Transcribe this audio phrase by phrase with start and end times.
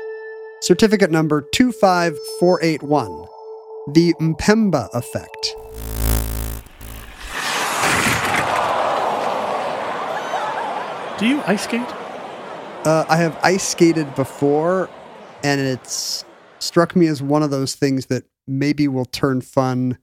[0.61, 3.27] certificate number 25481,
[3.94, 5.55] the Mpemba effect.
[11.19, 11.81] Do you ice skate?
[12.84, 14.91] Uh, I have ice skated before,
[15.42, 16.27] and it's
[16.59, 19.97] struck me as one of those things that maybe will turn fun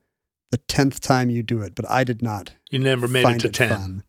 [0.50, 2.54] the 10th time you do it, but I did not.
[2.72, 3.70] You never made it to 10.
[3.70, 4.04] fun.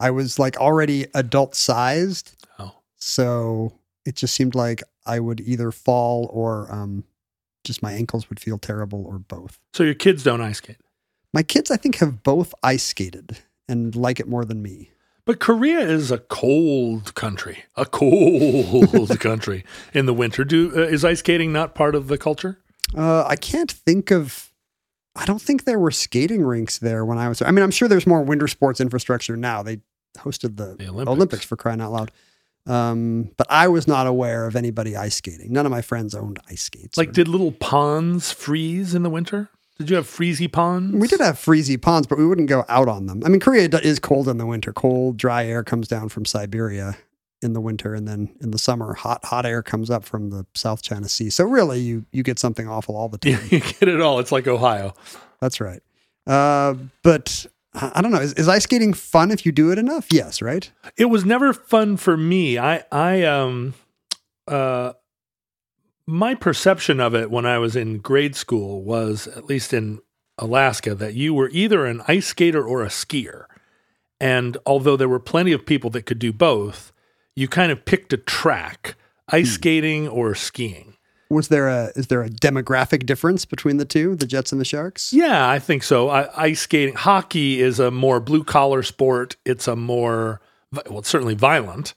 [0.00, 2.72] I was like already adult sized, Oh.
[2.96, 7.04] so it just seemed like I would either fall or um,
[7.64, 9.58] just my ankles would feel terrible or both.
[9.74, 10.78] So your kids don't ice skate.
[11.32, 14.90] My kids, I think, have both ice skated and like it more than me.
[15.26, 20.44] But Korea is a cold country, a cold country in the winter.
[20.44, 22.58] Do uh, is ice skating not part of the culture?
[22.96, 24.50] Uh, I can't think of.
[25.14, 27.42] I don't think there were skating rinks there when I was.
[27.42, 29.62] I mean, I'm sure there's more winter sports infrastructure now.
[29.62, 29.80] They
[30.24, 31.08] hosted the, The Olympics.
[31.10, 31.44] Olympics.
[31.44, 32.10] for crying out loud.
[32.66, 35.52] Um, but I was not aware of anybody ice skating.
[35.52, 36.96] None of my friends owned ice skates.
[36.98, 39.48] Like, or- did little ponds freeze in the winter?
[39.78, 40.94] Did you have freezy ponds?
[40.94, 43.22] we did have freezy ponds, but we wouldn't go out on them.
[43.24, 44.74] I mean, Korea is cold in the winter.
[44.74, 46.98] Cold, dry air comes down from Siberia
[47.40, 50.44] in the winter, and then in the summer, hot, hot air comes up from the
[50.54, 51.30] South China Sea.
[51.30, 53.40] So really, you you get something awful all the time.
[53.50, 54.18] you get it all.
[54.18, 54.92] It's like Ohio.
[55.40, 55.82] That's right.
[56.26, 58.20] Uh, but I don't know.
[58.20, 60.08] Is, is ice skating fun if you do it enough?
[60.12, 60.70] Yes, right?
[60.96, 62.58] It was never fun for me.
[62.58, 63.74] I I um
[64.48, 64.94] uh
[66.06, 70.00] my perception of it when I was in grade school was at least in
[70.38, 73.44] Alaska that you were either an ice skater or a skier.
[74.20, 76.92] And although there were plenty of people that could do both,
[77.36, 78.96] you kind of picked a track,
[79.28, 80.89] ice skating or skiing.
[81.30, 84.64] Was there a is there a demographic difference between the two, the Jets and the
[84.64, 85.12] Sharks?
[85.12, 86.08] Yeah, I think so.
[86.10, 89.36] I, ice skating, hockey is a more blue collar sport.
[89.46, 90.40] It's a more
[90.88, 91.94] well, it's certainly violent.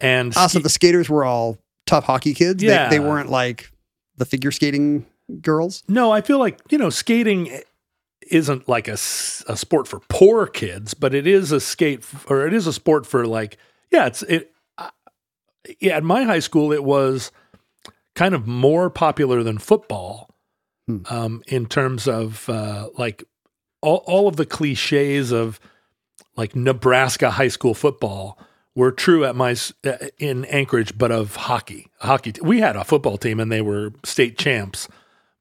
[0.00, 2.62] And Ah, so ski- the skaters were all tough hockey kids.
[2.62, 2.88] Yeah.
[2.88, 3.70] They, they weren't like
[4.16, 5.04] the figure skating
[5.42, 5.82] girls.
[5.86, 7.60] no, I feel like you know skating
[8.30, 12.54] isn't like a, a sport for poor kids, but it is a skate or it
[12.54, 13.58] is a sport for like
[13.90, 14.52] yeah, it's it.
[15.78, 17.30] Yeah, at my high school, it was
[18.14, 20.28] kind of more popular than football
[20.88, 20.98] Hmm.
[21.10, 23.22] um, in terms of uh, like
[23.82, 25.60] all, all of the cliches of
[26.36, 28.38] like Nebraska high school football
[28.74, 29.54] were true at my
[29.84, 31.86] uh, in Anchorage, but of hockey.
[32.00, 32.32] Hockey.
[32.32, 34.88] t- We had a football team, and they were state champs,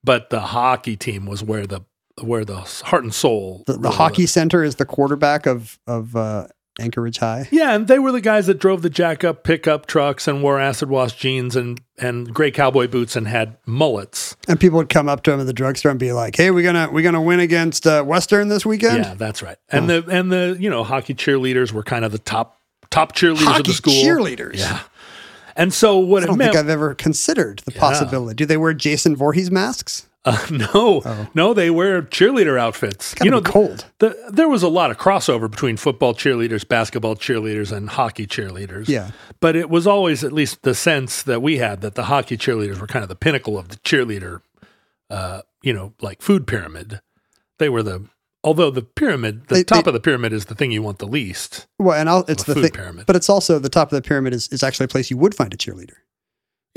[0.03, 1.81] but the hockey team was where the
[2.21, 3.63] where the heart and soul.
[3.65, 6.47] The, the hockey center is the quarterback of of uh,
[6.79, 7.47] Anchorage High.
[7.51, 10.59] Yeah, and they were the guys that drove the jack up pickup trucks and wore
[10.59, 14.35] acid wash jeans and and gray cowboy boots and had mullets.
[14.47, 16.63] And people would come up to him at the drugstore and be like, "Hey, we're
[16.63, 19.57] gonna we're gonna win against uh, Western this weekend?" Yeah, that's right.
[19.69, 22.59] And the and the you know hockey cheerleaders were kind of the top
[22.89, 23.93] top cheerleaders of Hockey the school.
[23.93, 24.57] cheerleaders.
[24.57, 24.79] Yeah.
[25.55, 28.35] And so what I don't meant think I've ever considered the possibility.
[28.35, 30.07] Do they wear Jason Voorhees masks?
[30.25, 33.13] Uh, no, no, they wear cheerleader outfits.
[33.15, 33.85] Gotta be cold.
[33.99, 38.89] The, there was a lot of crossover between football cheerleaders, basketball cheerleaders, and hockey cheerleaders.
[38.89, 39.11] Yeah.
[39.39, 42.79] but it was always at least the sense that we had that the hockey cheerleaders
[42.79, 44.41] were kind of the pinnacle of the cheerleader,
[45.09, 46.99] uh, you know, like food pyramid.
[47.57, 48.05] They were the
[48.43, 50.99] although the pyramid, the They- top they- of the pyramid is the thing you want
[50.99, 51.67] the least.
[51.77, 53.05] Well, and I'll, it's the food thing, pyramid.
[53.05, 55.33] but it's also the top of the pyramid is, is actually a place you would
[55.35, 55.95] find a cheerleader.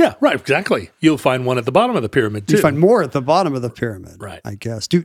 [0.03, 0.91] Yeah, right, exactly.
[1.01, 2.57] You'll find one at the bottom of the pyramid too.
[2.57, 4.41] You find more at the bottom of the pyramid, Right.
[4.45, 4.87] I guess.
[4.89, 5.05] Do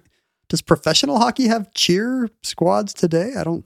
[0.49, 3.33] does professional hockey have cheer squads today?
[3.38, 3.65] I don't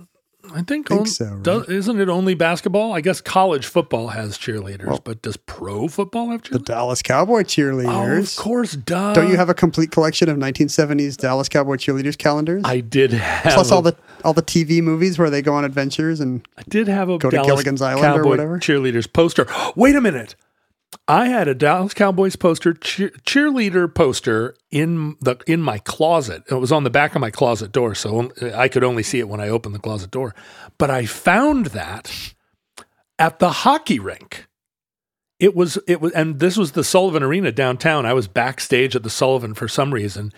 [0.53, 1.43] I think, Think on- so, right?
[1.43, 2.93] does- isn't it only basketball?
[2.93, 6.51] I guess college football has cheerleaders, Well- but does pro football have cheerleaders?
[6.53, 6.59] The?
[6.59, 7.43] Dallas Cowboy
[7.85, 9.13] Oh, of course, duh.
[9.13, 12.63] Don't you have a complete collection of 1970s Dallas Cowboy cheerleaders calendars?
[12.65, 13.95] I did have Plus a- all the
[14.25, 17.29] all the TV movies where they go on adventures and I did have a Go
[17.29, 18.57] to Gilligan's Island or whatever?
[18.57, 19.45] cheerleaders poster.
[19.75, 20.35] Wait a minute.
[21.07, 26.43] I had a Dallas Cowboys poster, cheer, cheerleader poster in the in my closet.
[26.49, 29.27] It was on the back of my closet door, so I could only see it
[29.27, 30.35] when I opened the closet door.
[30.77, 32.33] But I found that
[33.17, 34.47] at the hockey rink.
[35.39, 38.05] It was it was, and this was the Sullivan Arena downtown.
[38.05, 40.31] I was backstage at the Sullivan for some reason,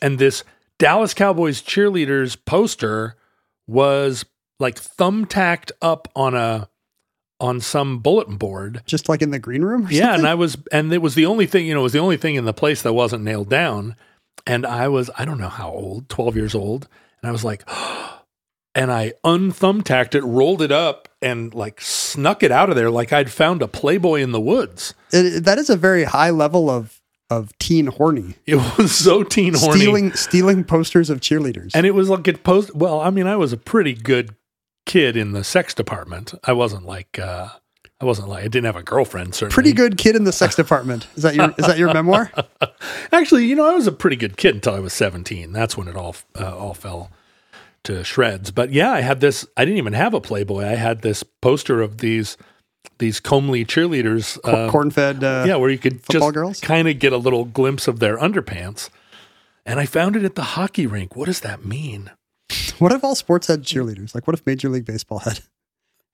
[0.00, 0.44] and this
[0.78, 3.16] Dallas Cowboys cheerleaders poster
[3.66, 4.24] was
[4.58, 6.68] like thumbtacked up on a
[7.40, 8.82] on some bulletin board.
[8.86, 9.86] just like in the green room.
[9.86, 10.26] Or Yeah, and?
[10.26, 12.34] I was and it was the only thing, you know, it was the only thing
[12.36, 13.94] in the place that wasn't nailed down.
[14.46, 16.88] And I was I don't know how old, 12 years old,
[17.22, 17.62] and I was like
[18.74, 23.12] and I unthumbtacked it, rolled it up and like snuck it out of there like
[23.12, 24.94] I'd found a Playboy in the woods.
[25.12, 28.36] It- that is a very high level of of teen horny.
[28.46, 29.80] It was so teen horny.
[29.80, 31.72] Stealing stealing posters of cheerleaders.
[31.74, 32.74] And it was like it post.
[32.74, 34.34] Well, I mean, I was a pretty good
[34.86, 36.34] kid in the sex department.
[36.44, 37.48] I wasn't like, uh,
[38.00, 39.34] I wasn't like, I didn't have a girlfriend.
[39.34, 41.06] Certainly, Pretty good kid in the sex department.
[41.16, 42.30] Is that your is that your memoir?
[43.12, 45.52] Actually, you know, I was a pretty good kid until I was seventeen.
[45.52, 47.10] That's when it all uh, all fell
[47.84, 48.50] to shreds.
[48.50, 49.46] But yeah, I had this.
[49.56, 50.64] I didn't even have a Playboy.
[50.64, 52.36] I had this poster of these
[52.98, 54.38] these comely cheerleaders.
[54.44, 55.22] uh, Corn fed.
[55.22, 58.90] Uh, yeah, where you could just kind of get a little glimpse of their underpants.
[59.64, 61.16] And I found it at the hockey rink.
[61.16, 62.10] What does that mean?
[62.80, 64.14] What if all sports had cheerleaders?
[64.14, 65.40] Like, what if Major League Baseball had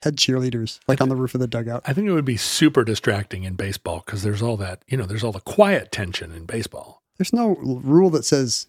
[0.03, 1.83] had cheerleaders like on the roof of the dugout?
[1.87, 5.05] I think it would be super distracting in baseball because there's all that, you know,
[5.07, 7.03] there's all the quiet tension in baseball.
[7.19, 8.67] There's no rule that says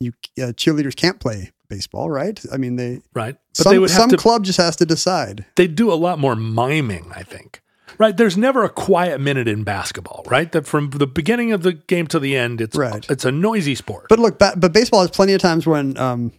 [0.00, 2.42] you uh, cheerleaders can't play baseball, right?
[2.52, 3.36] I mean, they Right.
[3.56, 5.44] But some they would some to, club just has to decide.
[5.56, 7.62] they do a lot more miming, I think.
[7.98, 8.16] Right.
[8.16, 10.50] There's never a quiet minute in basketball, right?
[10.52, 13.04] That from the beginning of the game to the end, it's Right.
[13.10, 14.06] it's a noisy sport.
[14.08, 16.32] But look, ba- but baseball has plenty of times when um,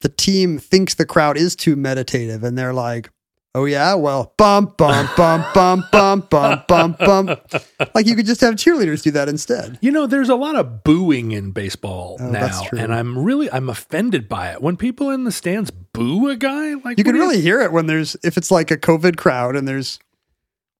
[0.00, 3.10] the team thinks the crowd is too meditative, and they're like,
[3.54, 7.36] "Oh yeah, well, bum bum bum bum bum bum bum bum."
[7.94, 9.78] Like you could just have cheerleaders do that instead.
[9.80, 13.70] You know, there's a lot of booing in baseball Oh, now, and I'm really I'm
[13.70, 14.60] offended by it.
[14.60, 17.86] When people in the stands boo a guy, like You can really hear it when
[17.86, 19.98] there's if it's like a COVID crowd and there's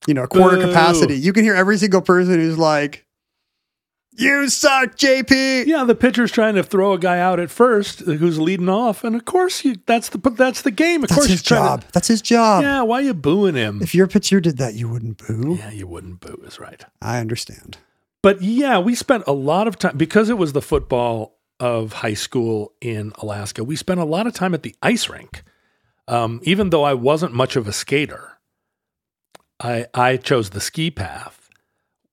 [0.06, 0.66] you know a quarter Boo.
[0.66, 1.14] capacity.
[1.16, 3.05] You can hear every single person who's like,
[4.16, 8.38] "You suck, JP." Yeah, the pitcher's trying to throw a guy out at first who's
[8.38, 11.02] leading off, and of course you that's the but that's the game.
[11.02, 11.84] Of That's course his job.
[11.92, 12.62] That's his job.
[12.62, 13.82] Yeah, why are you booing him?
[13.82, 15.56] If your pitcher did that, you wouldn't boo.
[15.58, 16.84] yeah, you wouldn't boo is right.
[17.00, 17.78] I understand.
[18.22, 22.14] But yeah, we spent a lot of time because it was the football of high
[22.14, 23.62] school in Alaska.
[23.64, 25.42] We spent a lot of time at the ice rink.
[26.08, 28.38] Um, even though I wasn't much of a skater,
[29.60, 31.35] I I chose the ski path.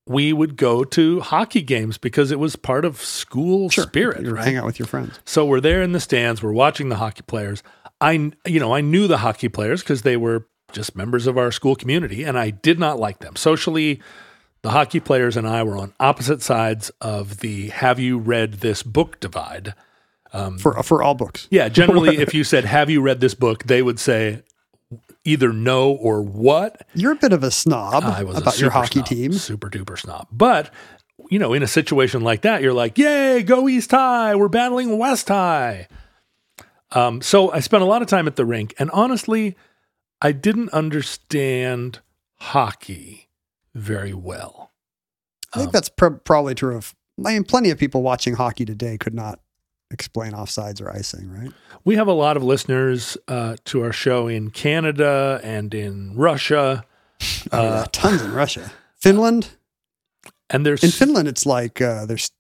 [0.05, 4.23] We would go to hockey games because it was part of school spirit.
[4.23, 4.43] You right?
[4.43, 5.19] hang out with your friends.
[5.23, 6.43] So we're there in the stands.
[6.43, 7.63] We're watching the hockey players.
[8.01, 11.51] I, you know, I knew the hockey players because they were just members of our
[11.51, 14.01] school community, and I did not like them socially.
[14.61, 18.83] The hockey players and I were on opposite sides of the "Have you read this
[18.83, 19.73] book?" divide.
[20.59, 21.47] for for all books.
[21.51, 24.41] Yeah, generally, if you said "Have you read this book?" they would say
[25.25, 26.85] either no or what.
[26.93, 29.33] You're a bit of a snob I was about your hockey snob, team.
[29.33, 30.27] super duper snob.
[30.31, 30.69] But
[31.29, 34.35] you know, in a situation like that, you're like, "Yay, go East High!
[34.35, 35.87] We're battling West High."
[36.91, 39.55] Um, so I spent a lot of time at the rink, and honestly,
[40.21, 41.99] I didn't understand
[42.35, 43.29] hockey
[43.73, 44.71] very well.
[45.53, 46.93] I think Um, that's pr- probably true of.
[47.23, 49.39] I mean, plenty of people watching hockey today could not
[49.93, 51.51] explain offsides or icing, right?
[51.85, 56.85] We have a lot of listeners uh, to our show in Canada and in Russia,
[57.51, 59.49] Oh, Uh, yeah, tons in Russia, Finland.
[60.49, 62.31] and there's In Finland, it's like uh, there's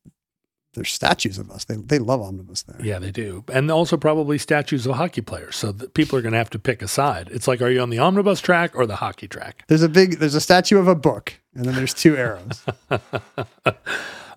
[0.73, 1.65] there's statues of us.
[1.65, 2.79] They they love omnibus there.
[2.83, 3.43] Yeah, they do.
[3.53, 5.55] And also probably statues of hockey players.
[5.55, 7.29] So people are going to have to pick a side.
[7.31, 9.63] It's like, are you on the omnibus track or the hockey track?
[9.67, 12.63] There's a big there's a statue of a book, and then there's two arrows.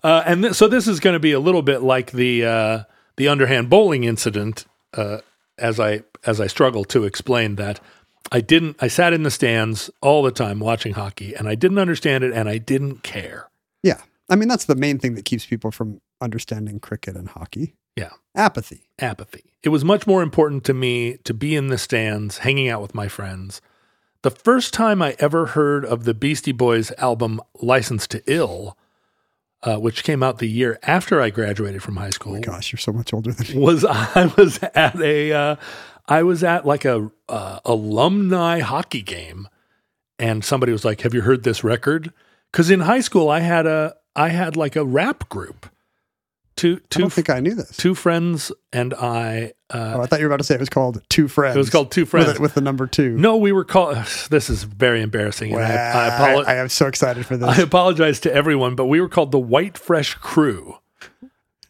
[0.04, 2.82] Uh, and th- so this is going to be a little bit like the uh,
[3.16, 4.66] the underhand bowling incident.
[4.92, 5.18] Uh,
[5.58, 7.80] as I as I struggle to explain that,
[8.30, 8.76] I didn't.
[8.80, 12.32] I sat in the stands all the time watching hockey, and I didn't understand it,
[12.32, 13.48] and I didn't care.
[13.82, 17.74] yeah, I mean that's the main thing that keeps people from understanding cricket and hockey.
[17.96, 18.10] Yeah.
[18.34, 18.88] apathy.
[18.98, 19.54] apathy.
[19.62, 22.94] It was much more important to me to be in the stands, hanging out with
[22.94, 23.62] my friends.
[24.22, 28.76] The first time I ever heard of the Beastie Boys album License to Ill,
[29.62, 32.78] uh, which came out the year after I graduated from high school, Oh Gosh, you're
[32.78, 33.62] so much older than me.
[33.62, 35.56] was I was at a uh,
[36.06, 39.48] I was at like a uh, alumni hockey game,
[40.18, 42.12] and somebody was like, "Have you heard this record?"
[42.52, 45.66] Because in high school, I had a I had like a rap group.
[46.56, 47.76] Two I two don't think I knew this.
[47.76, 49.52] two friends and I.
[49.68, 51.54] Uh, Oh, I thought you were about to say it was called Two Friends.
[51.54, 52.30] it was called Two Friends.
[52.30, 53.10] it- with the number two.
[53.18, 53.96] no, we were called.
[54.30, 57.46] This is very embarrassing, and I, I, Wow, apolo- I am so excited for this.
[57.48, 60.78] I apologize to everyone, but we were called the White Fresh Crew,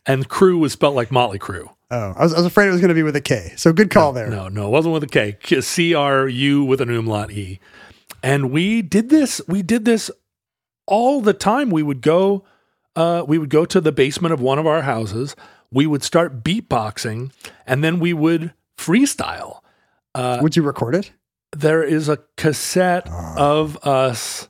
[0.06, 1.68] and crew was spelled like Mötley Crüe.
[1.90, 3.54] oh, I was, I was afraid it was going to be with a K.
[3.56, 4.28] So good call there.
[4.28, 5.36] No, no, it wasn't with a K.
[5.60, 7.58] C R U with an umlaut E.
[8.22, 9.40] And we did this.
[9.48, 10.10] We did this
[10.86, 11.70] all the time.
[11.70, 12.44] We would go.
[12.96, 15.36] Uh, we would go to the basement of one of our houses.
[15.70, 17.30] We would start beatboxing,
[17.66, 19.60] and then we would freestyle.
[20.14, 21.12] Uh, Would you record it?
[21.54, 23.34] there is a cassette Ah.
[23.36, 24.48] of us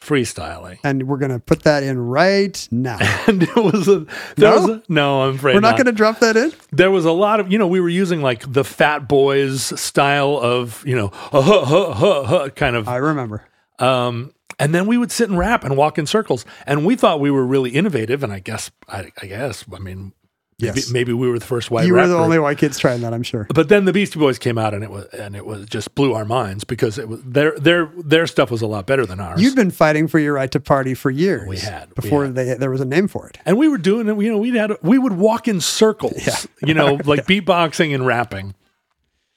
[0.00, 2.98] freestyling, And we're going to put that in right now.
[3.26, 4.00] and it was a.
[4.36, 4.56] There No?
[4.60, 5.76] was a, no, I'm afraid We're not not.
[5.78, 6.52] going to drop that in?
[6.72, 10.36] there was a lot of you know we were using like the Fat Boys style
[10.36, 13.44] of you know uh, huh, huh, huh, huh, kind of I remember.
[13.78, 17.20] um, and then we would sit and rap and walk in circles, and we thought
[17.20, 18.22] we were really innovative.
[18.22, 20.12] And I guess, I, I guess, I mean,
[20.60, 20.90] maybe, Yes.
[20.90, 21.84] maybe we were the first white.
[21.86, 23.46] you were the only white kids trying that, I'm sure.
[23.52, 26.14] But then the Beastie Boys came out, and it was and it was just blew
[26.14, 29.42] our minds because it was their their their stuff was a lot better than ours.
[29.42, 31.48] You'd been fighting for your right to party for years.
[31.48, 32.34] We had, we Before had.
[32.36, 33.38] They, there was a name for it.
[33.44, 34.16] and we were doing it.
[34.22, 36.24] You know, we had we would walk in circles.
[36.26, 36.36] Yeah.
[36.66, 38.54] You know, like beatboxing and rapping.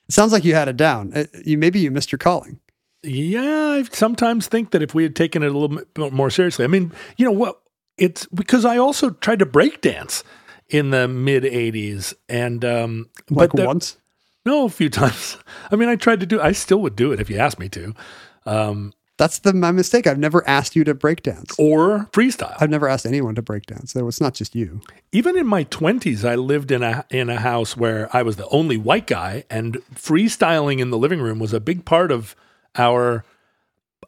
[0.08, 1.12] It sounds like you had it down.
[1.14, 2.60] Uh, You Maybe you missed your calling.
[3.04, 6.66] Yeah, I sometimes think that if we had taken it a little bit more seriously,
[6.66, 7.60] I mean, you know what?
[7.98, 10.24] It's because I also tried to break dance
[10.70, 13.98] in the mid '80s, and um, Like but the- once.
[14.46, 15.38] no, a few times.
[15.72, 16.42] I mean, I tried to do.
[16.42, 17.94] I still would do it if you asked me to,
[18.46, 20.06] um, That's the my mistake.
[20.06, 21.56] I've never asked you to break dance.
[21.58, 22.56] or freestyle.
[22.60, 23.94] I've never asked anyone to break dance.
[23.94, 24.82] So it's not just you.
[25.12, 28.48] Even in my twenties, I lived in a in a house where I was the
[28.50, 32.36] only white guy, and freestyling in the living room was a big part of
[32.78, 33.24] our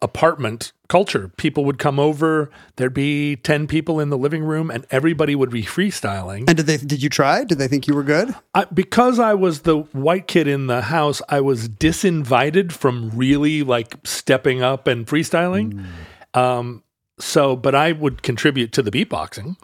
[0.02, 1.30] apartment culture.
[1.38, 2.50] People would come over.
[2.78, 6.46] There'd be ten people in the living room, and everybody would be freestyling.
[6.48, 6.78] And did they?
[6.78, 7.44] Did you try?
[7.44, 8.34] Did they think you were good?
[8.54, 13.64] I, because I was the white kid in the house, I was disinvited from really
[13.64, 15.86] like stepping up and freestyling.
[16.34, 16.84] Um,
[17.20, 19.58] so, but I would contribute to the beatboxing,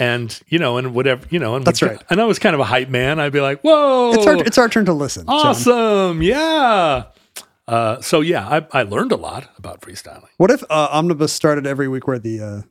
[0.00, 2.02] and you know, and whatever you know, and That's would- right.
[2.10, 3.20] And I was kind of a hype man.
[3.20, 5.26] I'd be like, "Whoa, It's our it's our turn to listen.
[5.26, 5.34] John.
[5.36, 7.04] awesome, yeah."
[7.68, 10.28] Uh, so yeah, I, I learned a lot about freestyling.
[10.38, 12.62] What if uh, Omnibus started every week where the uh,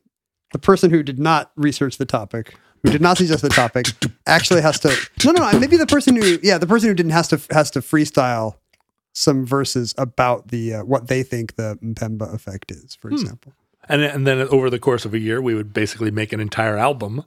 [0.53, 3.87] the person who did not research the topic, who did not suggest the topic,
[4.25, 4.89] actually has to
[5.23, 7.69] no no no maybe the person who yeah the person who didn't has to has
[7.71, 8.55] to freestyle
[9.13, 13.53] some verses about the uh, what they think the Mpemba effect is, for example.
[13.87, 16.77] And and then over the course of a year, we would basically make an entire
[16.77, 17.23] album,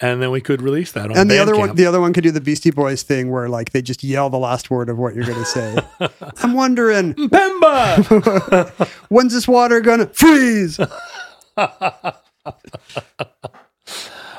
[0.00, 2.22] and then we could release that on And the other one, the other one could
[2.22, 5.14] do the Beastie Boys thing where like they just yell the last word of what
[5.14, 5.78] you're going to say.
[6.42, 8.68] I'm wondering Pemba.
[9.08, 10.78] when's this water gonna freeze?
[11.56, 12.20] let's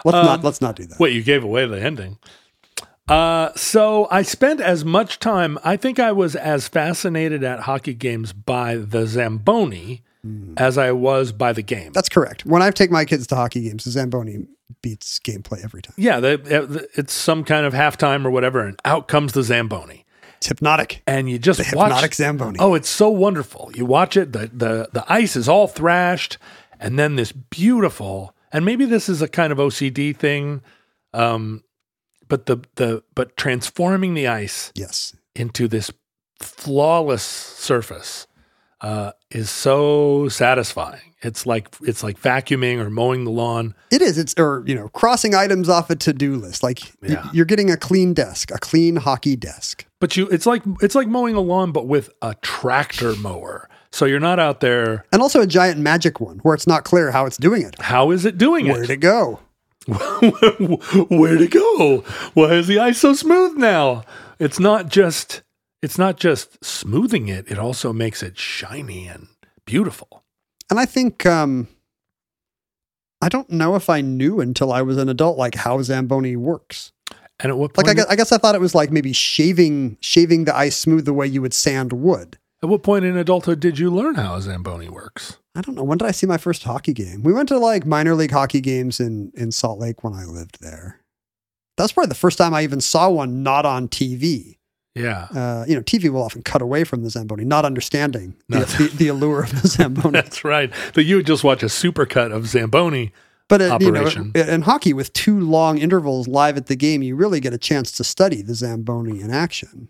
[0.05, 0.99] not let's not do that.
[0.99, 2.19] Wait, you gave away the ending.
[3.07, 5.57] Uh, so I spent as much time.
[5.63, 10.03] I think I was as fascinated at hockey games by the Zamboni
[10.57, 11.93] as I was by the game.
[11.93, 12.45] That's correct.
[12.45, 14.45] When I take my kids to hockey games, the Zamboni
[14.81, 15.93] beats gameplay every time.
[15.97, 20.05] yeah, the, it's some kind of halftime or whatever, and out comes the Zamboni,
[20.37, 21.01] It's hypnotic.
[21.07, 21.87] and you just The watch.
[21.87, 22.59] hypnotic Zamboni.
[22.59, 23.71] Oh, it's so wonderful.
[23.75, 24.33] You watch it.
[24.33, 26.37] The the the ice is all thrashed,
[26.79, 28.33] and then this beautiful.
[28.51, 30.61] And maybe this is a kind of OCD thing,
[31.13, 31.63] um,
[32.27, 35.15] but the the but transforming the ice Yes.
[35.35, 35.91] into this
[36.41, 38.26] flawless surface
[38.81, 41.01] uh, is so satisfying.
[41.21, 43.73] It's like it's like vacuuming or mowing the lawn.
[43.91, 44.17] It is.
[44.19, 46.61] It's or you know, crossing items off a to-do list.
[46.61, 47.27] Like Yeah.
[47.33, 49.85] you're getting a clean desk, a clean hockey desk.
[49.99, 53.67] But you, it's like it's like mowing a lawn, but with a tractor mower.
[53.91, 55.05] So you're not out there.
[55.11, 57.81] And also a giant magic one where it's not clear how it's doing it.
[57.81, 58.73] How is it doing it?
[58.73, 59.39] Where'd it go?
[59.87, 62.03] Where'd it go?
[62.33, 64.03] Why is the ice so smooth now?
[64.39, 65.41] It's not just
[65.87, 67.49] it's not just smoothing it.
[67.49, 69.29] It also makes it shiny and
[69.63, 70.25] beautiful.
[70.69, 71.69] And I think um
[73.21, 76.91] I don't know if I knew until I was an adult like how Zamboni works.
[77.39, 77.87] And at what Like?
[77.87, 81.05] I guess, I guess I thought it was like maybe shaving shaving the ice smooth
[81.05, 82.37] the way you would sand wood.
[82.61, 85.37] at what point in adulthood did you learn how a zamboni works?
[85.55, 85.85] I don't know.
[85.85, 87.23] When did I see my first hockey game?
[87.23, 90.57] We went to like minor league hockey games in in Salt Lake when I lived
[90.59, 90.99] there.
[91.77, 94.56] That's probably the first time I even saw one not on TV.
[94.97, 98.59] Yeah, Uh, you know, TV will often cut away from the Zamboni, not understanding the,
[98.59, 98.65] No.
[98.65, 100.11] the, the allure of the Zamboni.
[100.11, 100.71] that's right.
[100.93, 103.11] But you would just watch a supercut of zamboni.
[103.49, 107.15] But uh, you know, in hockey, with two long intervals live at the game, you
[107.15, 109.87] really get a chance to study the Zamboni in action.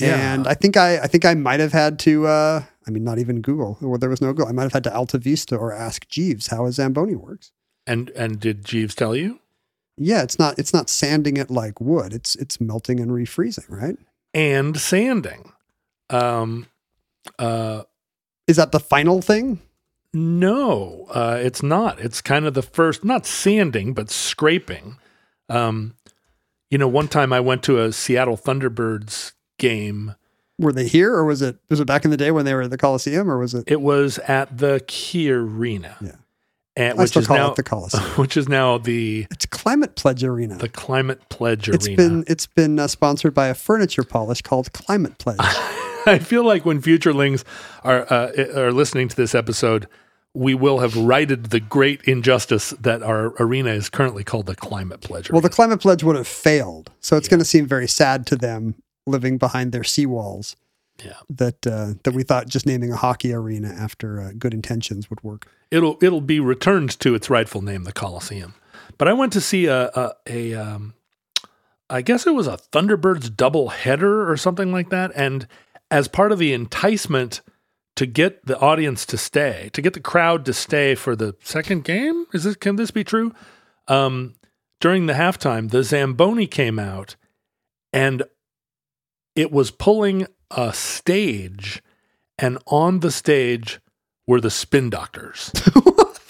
[0.00, 0.34] Yeah.
[0.34, 2.26] And I think I, I think I might have had to.
[2.26, 3.78] Uh, I mean, not even Google.
[3.80, 4.48] Or there was no Google.
[4.48, 7.52] I might have had to Alta Vista or ask Jeeves how a Zamboni works.
[7.86, 9.38] And and did Jeeves tell you?
[9.96, 12.12] Yeah, it's not it's not sanding it like wood.
[12.12, 13.96] It's it's melting and refreezing, right?
[14.34, 15.52] And sanding.
[16.10, 16.66] Um,
[17.38, 17.82] uh,
[18.46, 19.60] Is that the final thing?
[20.16, 22.00] no, uh, it's not.
[22.00, 24.96] It's kind of the first, not sanding, but scraping.
[25.50, 25.94] Um,
[26.70, 30.14] you know, one time I went to a Seattle Thunderbirds game.
[30.58, 32.62] Were they here, or was it was it back in the day when they were
[32.62, 33.64] at the Coliseum, or was it?
[33.66, 35.96] It was at the Key Arena.
[36.00, 36.16] Yeah.
[36.76, 38.02] And, I which still is call now it the Coliseum.
[38.16, 40.56] which is now the It's Climate Pledge Arena.
[40.58, 41.96] the Climate Pledge It's Arena.
[41.96, 45.38] been it's been uh, sponsored by a furniture polish called Climate Pledge.
[46.06, 47.44] I feel like when futurelings
[47.82, 49.88] are uh, are listening to this episode,
[50.34, 55.00] we will have righted the great injustice that our arena is currently called the Climate
[55.00, 55.30] Pledge.
[55.30, 58.36] well, the Climate Pledge would have failed, so it's going to seem very sad to
[58.36, 58.74] them
[59.06, 60.56] living behind their seawalls
[61.04, 65.10] yeah, that uh, that we thought just naming a hockey arena after uh, good intentions
[65.10, 65.48] would work.
[65.70, 68.54] it'll it'll be returned to its rightful name, the Coliseum.
[68.98, 70.94] But I went to see a a, a um,
[71.90, 75.46] I guess it was a Thunderbirds double header or something like that, and
[75.90, 77.42] as part of the enticement
[77.96, 81.84] to get the audience to stay, to get the crowd to stay for the second
[81.84, 83.32] game, is this can this be true?
[83.88, 84.34] Um,
[84.80, 87.16] during the halftime, the Zamboni came out,
[87.92, 88.22] and
[89.34, 91.82] it was pulling a stage,
[92.38, 93.80] and on the stage
[94.26, 95.52] were the Spin Doctors.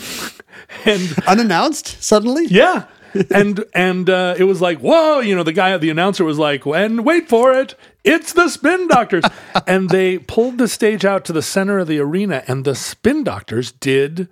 [0.85, 2.47] and Unannounced suddenly.
[2.47, 2.87] yeah.
[3.31, 6.67] and and uh, it was like, whoa, you know, the guy, the announcer was like,
[6.67, 9.25] and wait for it, it's the Spin Doctors,
[9.67, 13.25] and they pulled the stage out to the center of the arena, and the Spin
[13.25, 14.29] Doctors did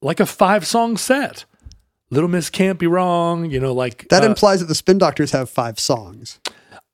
[0.00, 1.44] like a five song set.
[2.10, 5.32] Little Miss Can't Be Wrong, you know, like That uh, implies that the Spin Doctors
[5.32, 6.38] have five songs.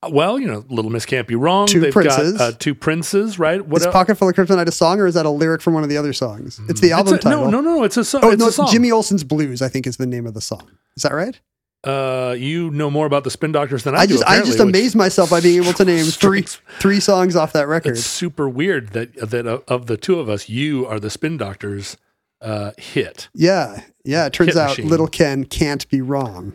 [0.08, 1.66] Well, you know, Little Miss Can't Be Wrong.
[1.66, 2.38] Two They've princes.
[2.38, 3.64] got uh, two princes, right?
[3.64, 5.74] What Is el- Pocket Full of Kryptonite a song, or is that a lyric from
[5.74, 6.60] one of the other songs?
[6.68, 7.50] It's the album It's a- title.
[7.50, 8.22] No, no, no, it's a song.
[8.24, 8.68] Oh it's no, song.
[8.70, 9.60] Jimmy Olsen's Blues.
[9.62, 10.70] I think is the name of the song.
[10.96, 11.38] Is that right?
[11.82, 14.14] Uh, you know more about the Spin Doctors than I, I do.
[14.14, 16.42] just I just amazed myself by being able to name three
[16.78, 17.92] three songs off that record.
[17.92, 21.38] It's super weird that that uh, of the two of us, you are the Spin
[21.38, 21.96] Doctors
[22.42, 23.28] uh, hit.
[23.34, 24.26] Yeah, yeah.
[24.26, 24.88] It turns Hit out machine.
[24.88, 26.54] Little Ken can't be wrong.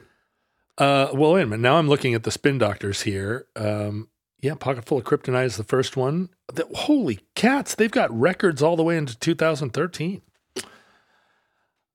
[0.77, 1.61] Uh, well, wait a minute.
[1.61, 3.45] Now I'm looking at the Spin Doctors here.
[3.55, 4.09] Um,
[4.41, 6.29] yeah, Pocket Full of Kryptonite is the first one.
[6.53, 7.75] The- holy cats!
[7.75, 10.21] They've got records all the way into 2013.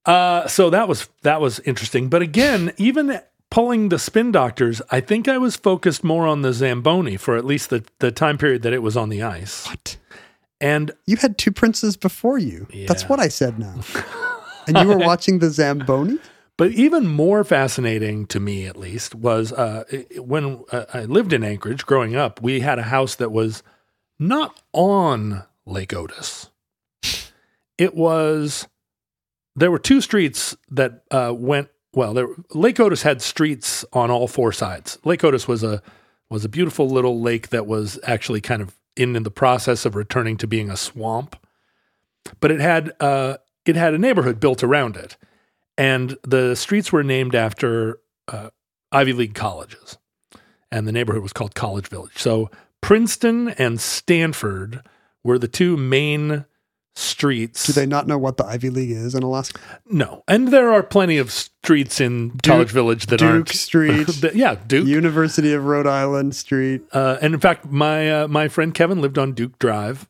[0.07, 2.09] Uh, so that was that was interesting.
[2.09, 6.53] But again, even pulling the Spin Doctors, I think I was focused more on the
[6.53, 9.67] Zamboni for at least the the time period that it was on the ice.
[9.67, 9.99] What?
[10.61, 12.67] And You had two princes before you.
[12.87, 13.81] That's what I said now.
[14.67, 16.19] and you were watching the Zamboni?
[16.61, 19.85] But even more fascinating to me, at least, was uh,
[20.19, 23.63] when uh, I lived in Anchorage growing up, we had a house that was
[24.19, 26.51] not on Lake Otis.
[27.79, 28.69] It was,
[29.57, 34.29] there were two streets that uh, went, well, there, Lake Otis had streets on all
[34.29, 34.99] four sides.
[35.03, 35.83] Lake Otis was a,
[36.29, 39.97] was a beautiful little lake that was actually kind of in, in the process of
[39.97, 41.37] returning to being a swamp.
[42.39, 45.17] But it had, uh, it had a neighborhood built around it
[45.81, 48.51] and the streets were named after uh,
[48.93, 49.97] Ivy League colleges,
[50.71, 52.19] and the neighborhood was called College Village.
[52.19, 52.51] So
[52.83, 54.83] Princeton and Stanford
[55.25, 56.45] were the two main
[56.95, 57.67] streets.
[57.67, 59.61] Do they not know what the Ivy League is in Alaska?
[59.87, 63.47] No, and there are plenty of streets in College Village that Duke aren't.
[63.47, 64.87] Duke Street, that- yeah, Duke.
[64.87, 66.83] University of Rhode Island Street.
[66.93, 70.07] Uh, and in fact, my uh, my friend Kevin lived on Duke Drive,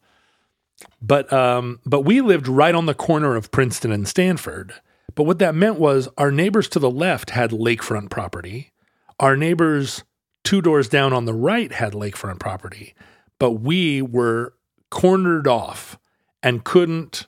[1.01, 4.75] but um, but we lived right on the corner of Princeton and Stanford.
[5.15, 8.71] But what that meant was our neighbors to the left had lakefront property.
[9.19, 10.05] Our neighbors
[10.45, 12.95] two doors down on the right had lakefront property,
[13.39, 14.55] but we were
[14.91, 15.99] cornered off
[16.43, 17.27] and couldn't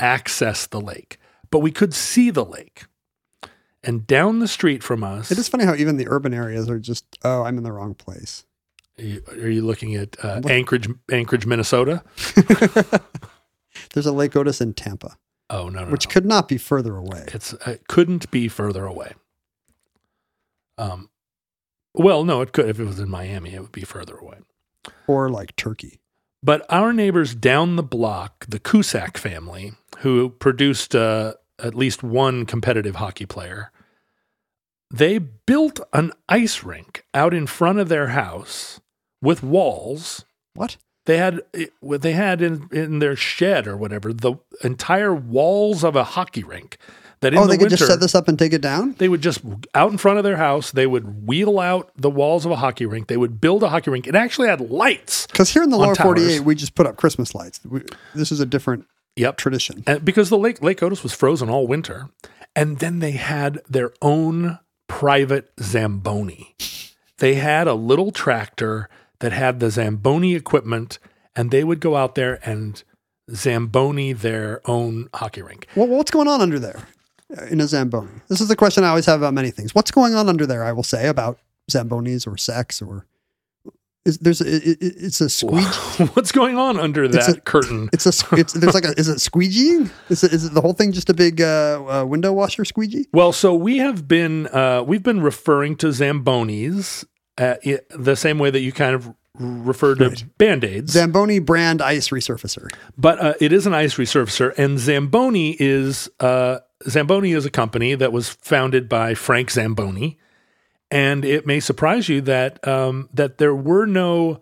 [0.00, 1.18] access the lake.
[1.50, 2.84] But we could see the lake.
[3.84, 6.80] And down the street from us, It is funny how even the urban areas are
[6.80, 8.44] just, oh, I'm in the wrong place.
[8.98, 12.02] Are you, are you looking at uh, Anchorage, Anchorage, Minnesota?
[13.92, 15.16] There's a Lake Otis in Tampa,
[15.48, 16.12] Oh no, no, which no.
[16.12, 17.24] could not be further away.
[17.28, 19.12] it's it couldn't be further away.
[20.78, 21.10] Um,
[21.94, 24.38] well, no, it could if it was in Miami, it would be further away.
[25.06, 26.00] Or like Turkey.
[26.42, 32.44] But our neighbors down the block, the Cusack family, who produced uh, at least one
[32.46, 33.72] competitive hockey player,
[34.92, 38.80] they built an ice rink out in front of their house
[39.22, 40.76] with walls What?
[41.06, 41.40] They had
[41.80, 46.44] what they had in in their shed or whatever the entire walls of a hockey
[46.44, 46.76] rink
[47.20, 48.94] That in Oh, the they could winter, just set this up and take it down?
[48.98, 49.40] they would just
[49.74, 52.84] out in front of their house, they would wheel out the walls of a hockey
[52.86, 53.06] rink.
[53.08, 54.06] They would build a hockey rink.
[54.06, 55.26] It actually had lights.
[55.28, 57.60] Because here in the lower 48, we just put up Christmas lights.
[57.64, 57.80] We,
[58.14, 58.84] this is a different
[59.16, 59.38] Yep.
[59.38, 59.82] tradition.
[59.86, 62.08] And because the lake Lake Otis was frozen all winter,
[62.54, 66.54] and then they had their own private zamboni.
[67.18, 68.88] They had a little tractor
[69.20, 70.98] that had the zamboni equipment,
[71.34, 72.82] and they would go out there and
[73.34, 75.66] zamboni their own hockey rink.
[75.74, 76.80] Well, what's going on under there
[77.36, 78.10] uh, in a Zamboni?
[78.28, 79.74] This is the question I always have about many things.
[79.74, 81.38] What's going on under there, I will say, about
[81.70, 83.06] Zambonis or sex or.
[84.04, 85.66] Is, there's a, it, it- it's a squeegee.
[86.14, 87.88] What's going on under It's that a- curtain?
[87.92, 89.90] It's a it's there's like a is it squeegeeing?
[90.08, 93.08] Is it, is it the whole thing just a big uh, uh, window washer squeegee?
[93.12, 97.04] Well, so we have been uh, we've been referring to zambonis
[97.38, 97.56] uh,
[97.90, 100.92] the same way that you kind of refer to band aids.
[100.92, 102.68] Zamboni brand ice resurfacer.
[102.96, 107.94] But uh, it is an ice resurfacer, and Zamboni is uh, Zamboni is a company
[107.94, 110.18] that was founded by Frank Zamboni,
[110.90, 114.40] and it may surprise you that um, that there were no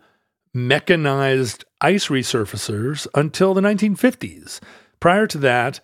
[0.52, 4.60] mechanized ice resurfacers until the 1950s.
[5.00, 5.80] Prior to that,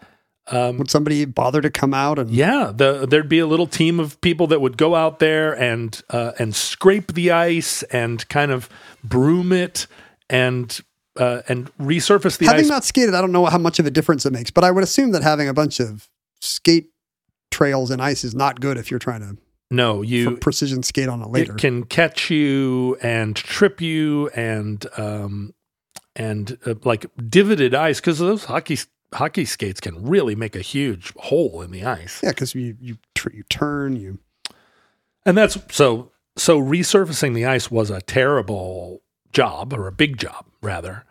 [0.79, 4.21] Would somebody bother to come out and yeah, the, there'd be a little team of
[4.21, 8.69] people that would go out there and uh, and scrape the ice and kind of
[9.05, 9.87] broom it
[10.29, 10.81] and
[11.17, 12.53] uh, and resurface the ice.
[12.53, 12.69] having ice.
[12.69, 14.85] not skated, I don't know how much of a difference it makes, but I would
[14.85, 16.09] assume that having a bunch of
[16.41, 16.91] skate
[17.51, 19.37] trails and ice is not good if you're trying to
[19.73, 21.53] no, you precision skate on it later.
[21.53, 25.55] It can catch you and trip you and um
[26.17, 28.79] and uh, like divoted ice because those hockey
[29.13, 32.21] hockey skates can really make a huge hole in the ice.
[32.23, 34.19] yeah, because you you tr- you turn you.
[35.27, 40.47] And that's so so resurfacing the ice was a terrible job or a big job
[40.63, 41.05] rather.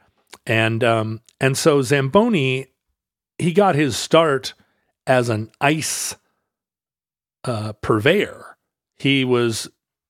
[0.46, 2.68] And um and so Zamboni
[3.38, 4.54] he got his start
[5.08, 6.16] as an ice
[7.44, 8.58] uh purveyor.
[8.98, 9.70] He was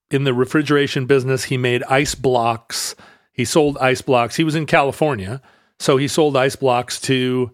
[0.09, 1.45] in the refrigeration business.
[1.45, 2.95] He made ice blocks.
[3.31, 4.35] He sold ice blocks.
[4.35, 5.41] He was in California,
[5.79, 7.51] so he sold ice blocks to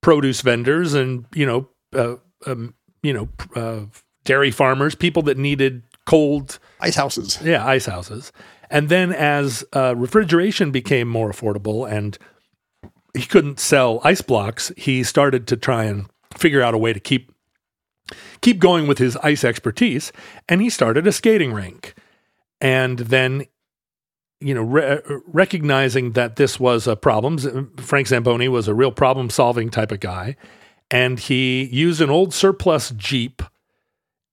[0.00, 3.86] produce vendors and you know, uh, um, you know, uh,
[4.24, 7.38] dairy farmers, people that needed cold, Ice houses.
[7.42, 8.32] yeah, ice houses.
[8.70, 12.16] And then as uh, refrigeration became more affordable and
[13.14, 17.00] he couldn't sell ice blocks, he started to try and figure out a way to
[17.00, 17.32] keep
[18.40, 20.12] keep going with his ice expertise,
[20.48, 21.94] and he started a skating rink.
[22.60, 23.46] And then,
[24.40, 29.30] you know, re- recognizing that this was a problem, Frank Zamboni was a real problem
[29.30, 30.36] solving type of guy,
[30.90, 33.42] and he used an old surplus Jeep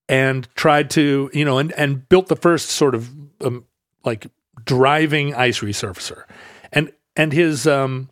[0.10, 3.10] and tried to, you know, and, and built the first sort of
[3.42, 3.66] um,
[4.06, 4.28] like
[4.64, 6.24] driving ice resurfacer.
[6.72, 8.10] And and his um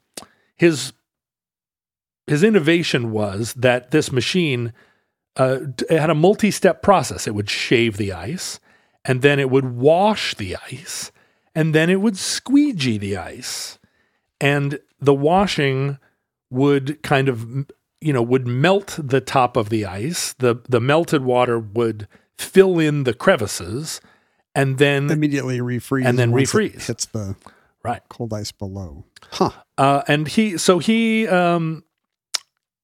[0.56, 0.94] his
[2.28, 4.74] his innovation was that this machine
[5.38, 7.28] uh, had a multi-step process.
[7.28, 8.60] It would shave the ice,
[9.04, 11.12] and then it would wash the ice,
[11.56, 13.80] and then it would squeegee the ice,
[14.40, 15.98] and the washing
[16.50, 17.46] would kind of
[18.02, 20.34] you know would melt the top of the ice.
[20.34, 24.02] the The melted water would fill in the crevices,
[24.54, 26.06] and then Immediately refreeze.
[26.06, 26.88] And then once it refreeze.
[26.88, 27.36] hits the
[27.84, 28.02] right.
[28.10, 29.06] cold ice below.
[29.32, 29.52] Huh.
[29.78, 31.84] Uh, and he, so he, um,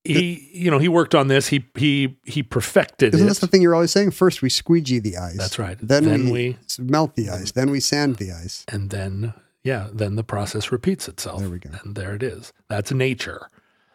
[0.03, 1.47] he, you know, he worked on this.
[1.47, 3.29] He he he perfected Isn't it.
[3.29, 4.11] this the thing you're always saying?
[4.11, 5.37] First we squeegee the ice.
[5.37, 5.77] That's right.
[5.81, 7.51] Then, Then we, we- melt the ice.
[7.51, 8.65] Then we sand the ice.
[8.67, 9.33] and then
[9.63, 11.39] yeah, then the process repeats itself.
[11.41, 11.69] There we go.
[11.83, 12.51] And there it is.
[12.67, 13.47] That's nature.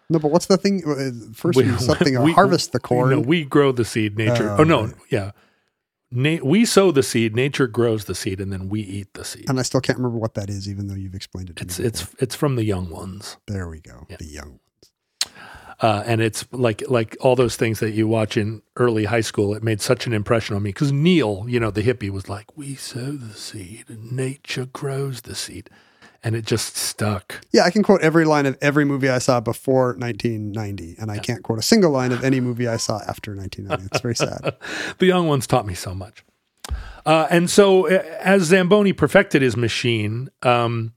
[0.08, 0.84] No, but what's the thing?
[0.86, 3.10] uh, First we, something we- harvest the corn.
[3.10, 4.16] No, we grow the seed.
[4.16, 4.50] Nature.
[4.50, 4.94] Oh, Oh, no, right.
[5.10, 5.30] yeah.
[6.12, 7.34] Na- we sow the seed.
[7.34, 9.46] Nature grows the seed, and then we eat the seed.
[9.48, 11.80] and I still can't remember what that is, even though you've explained it to It's
[11.80, 11.86] me.
[11.86, 13.36] it's it's from the young ones.
[13.48, 14.06] there we go.
[14.08, 14.18] Yeah.
[14.20, 14.60] The young.
[15.80, 19.54] Uh, and it's like like all those things that you watch in early high school.
[19.54, 22.56] It made such an impression on me because Neil, you know, the hippie, was like,
[22.56, 25.68] "We sow the seed, and nature grows the seed,"
[26.24, 27.44] and it just stuck.
[27.52, 31.18] Yeah, I can quote every line of every movie I saw before 1990, and I
[31.18, 33.90] can't quote a single line of any movie I saw after 1990.
[33.92, 34.56] It's very sad.
[34.98, 36.24] the young ones taught me so much.
[37.04, 40.94] Uh, and so, uh, as Zamboni perfected his machine, um,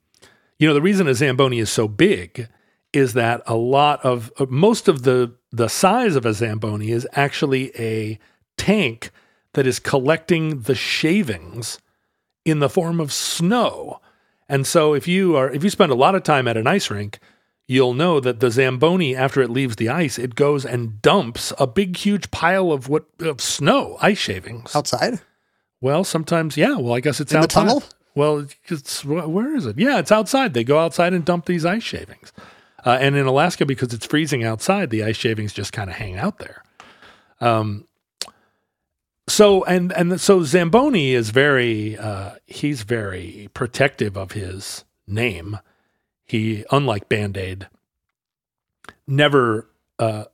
[0.57, 2.47] you know, the reason a Zamboni is so big
[2.93, 7.07] is that a lot of uh, most of the the size of a Zamboni is
[7.13, 8.19] actually a
[8.57, 9.11] tank
[9.53, 11.79] that is collecting the shavings
[12.45, 13.99] in the form of snow.
[14.47, 16.89] And so, if you are if you spend a lot of time at an ice
[16.89, 17.19] rink,
[17.67, 21.67] you'll know that the Zamboni, after it leaves the ice, it goes and dumps a
[21.67, 24.75] big, huge pile of what of snow, ice shavings.
[24.75, 25.21] Outside?
[25.81, 26.75] Well, sometimes, yeah.
[26.77, 27.61] Well, I guess it's In the outside.
[27.67, 27.83] tunnel?
[28.15, 29.77] Well, it's where is it?
[29.77, 30.53] Yeah, it's outside.
[30.53, 32.33] They go outside and dump these ice shavings.
[32.85, 36.17] Uh, and in Alaska, because it's freezing outside, the ice shavings just kind of hang
[36.17, 36.63] out there.
[37.41, 37.85] Um,
[39.27, 45.59] so and and so Zamboni is very uh, he's very protective of his name.
[46.25, 47.67] He unlike Band Aid
[49.07, 49.67] never
[49.99, 50.25] uh,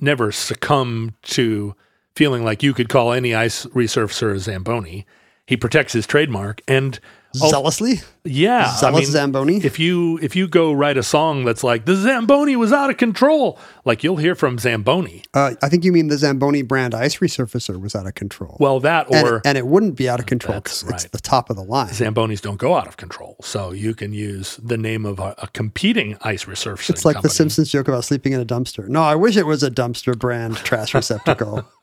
[0.00, 1.74] never succumbed to
[2.14, 5.06] feeling like you could call any ice resurfacer a Zamboni.
[5.46, 6.98] He protects his trademark and
[7.42, 8.00] Oh, Zealously?
[8.24, 9.58] yeah, Zealous Zamboni?
[9.58, 12.96] If you if you go write a song that's like the Zamboni was out of
[12.96, 15.22] control, like you'll hear from Zamboni.
[15.34, 18.56] Uh, I think you mean the Zamboni brand ice resurfacer was out of control.
[18.58, 21.50] Well, that or and it wouldn't be out of control That's 'cause it's the top
[21.50, 21.90] of the line.
[21.90, 25.48] Zambonis don't go out of control, so you can use the name of a, a
[25.48, 26.90] competing ice resurfacer.
[26.90, 27.28] It's like company.
[27.28, 28.88] the Simpsons joke about sleeping in a dumpster.
[28.88, 31.64] No, I wish it was a dumpster brand trash receptacle.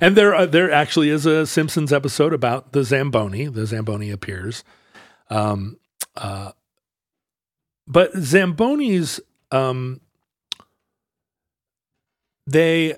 [0.00, 3.46] and there uh, there actually is a Simpsons episode about the Zamboni.
[3.46, 4.64] The Zamboni appears.
[5.32, 5.78] Um,
[6.14, 6.52] uh,
[7.86, 9.18] but Zambonis,
[9.50, 10.00] um,
[12.46, 12.94] they,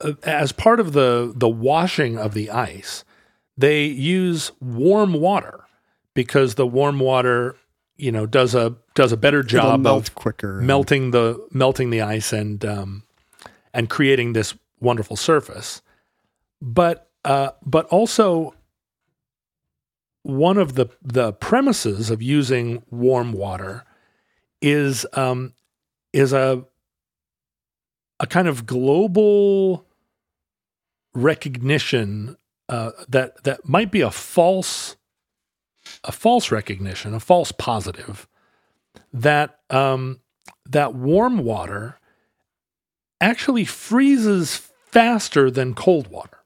[0.00, 3.04] uh, as part of the the washing of the ice,
[3.56, 5.64] they use warm water
[6.14, 7.56] because the warm water,
[7.96, 10.60] you know, does a does a better job melt of quicker.
[10.60, 13.02] melting the melting the ice and um,
[13.74, 15.82] and creating this wonderful surface.
[16.62, 18.54] But uh, but also
[20.24, 23.84] one of the the premises of using warm water
[24.60, 25.52] is um,
[26.12, 26.64] is a
[28.18, 29.86] a kind of global
[31.14, 32.36] recognition
[32.68, 34.96] uh, that that might be a false
[36.02, 38.26] a false recognition, a false positive
[39.12, 40.20] that um,
[40.64, 41.98] that warm water
[43.20, 44.56] actually freezes
[44.86, 46.43] faster than cold water.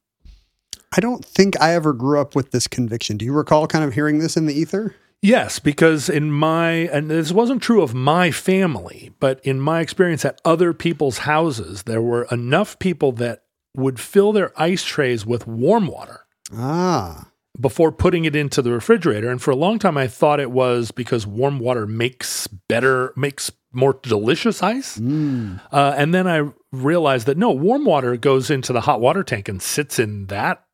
[0.97, 3.17] I don't think I ever grew up with this conviction.
[3.17, 4.95] Do you recall kind of hearing this in the ether?
[5.21, 10.25] Yes, because in my and this wasn't true of my family, but in my experience
[10.25, 13.43] at other people's houses, there were enough people that
[13.77, 16.21] would fill their ice trays with warm water
[16.57, 17.29] Ah,
[17.61, 19.29] before putting it into the refrigerator.
[19.29, 23.51] And for a long time, I thought it was because warm water makes better, makes
[23.73, 24.99] more delicious ice.
[24.99, 25.61] mm.
[25.73, 29.49] Uh, and then I realized that no, warm water goes into the hot water tank
[29.49, 30.65] and sits in that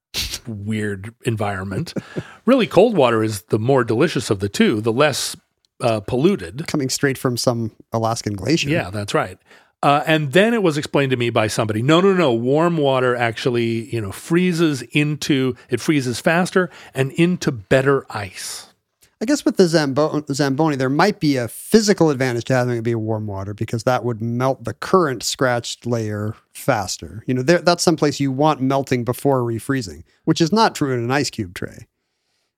[0.46, 1.94] weird environment.
[2.46, 5.36] really, cold water is the more delicious of the two, the less
[5.80, 6.66] uh, polluted.
[6.66, 8.68] coming straight from some Alaskan glacier.
[8.70, 9.38] Yeah, that's right.
[9.82, 11.82] Uh, and then it was explained to me by somebody.
[11.82, 12.32] No, no, no.
[12.32, 18.73] Warm water actually, you know, freezes into it freezes faster and into better ice.
[19.20, 22.82] I guess with the Zambo- Zamboni, there might be a physical advantage to having it
[22.82, 27.22] be warm water because that would melt the current scratched layer faster.
[27.26, 31.00] You know, there, that's someplace you want melting before refreezing, which is not true in
[31.00, 31.86] an ice cube tray.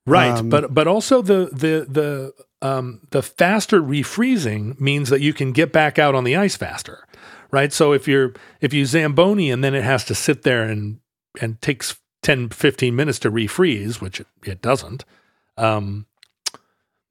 [0.07, 5.33] Right, Um, but but also the the the um, the faster refreezing means that you
[5.33, 7.07] can get back out on the ice faster,
[7.51, 7.73] right?
[7.73, 11.01] So if you're if you zamboni and then it has to sit there and
[11.40, 15.05] and takes 10 15 minutes to refreeze, which it, it doesn't.
[15.57, 16.07] Um,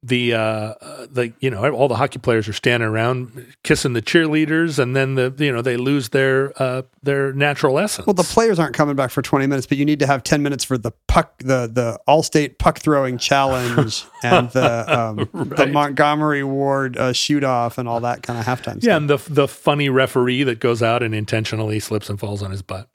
[0.02, 0.74] the uh,
[1.10, 5.14] the you know all the hockey players are standing around kissing the cheerleaders, and then
[5.16, 8.06] the you know they lose their uh, their natural essence.
[8.06, 10.42] Well, the players aren't coming back for 20 minutes, but you need to have 10
[10.42, 15.16] minutes for the puck, the the all-state puck throwing challenge and the um,
[15.56, 18.96] the Montgomery Ward uh, shoot off and all that kind of halftime Yeah, stuff.
[19.00, 22.62] and the the funny referee that goes out and intentionally slips and falls on his
[22.62, 22.88] butt.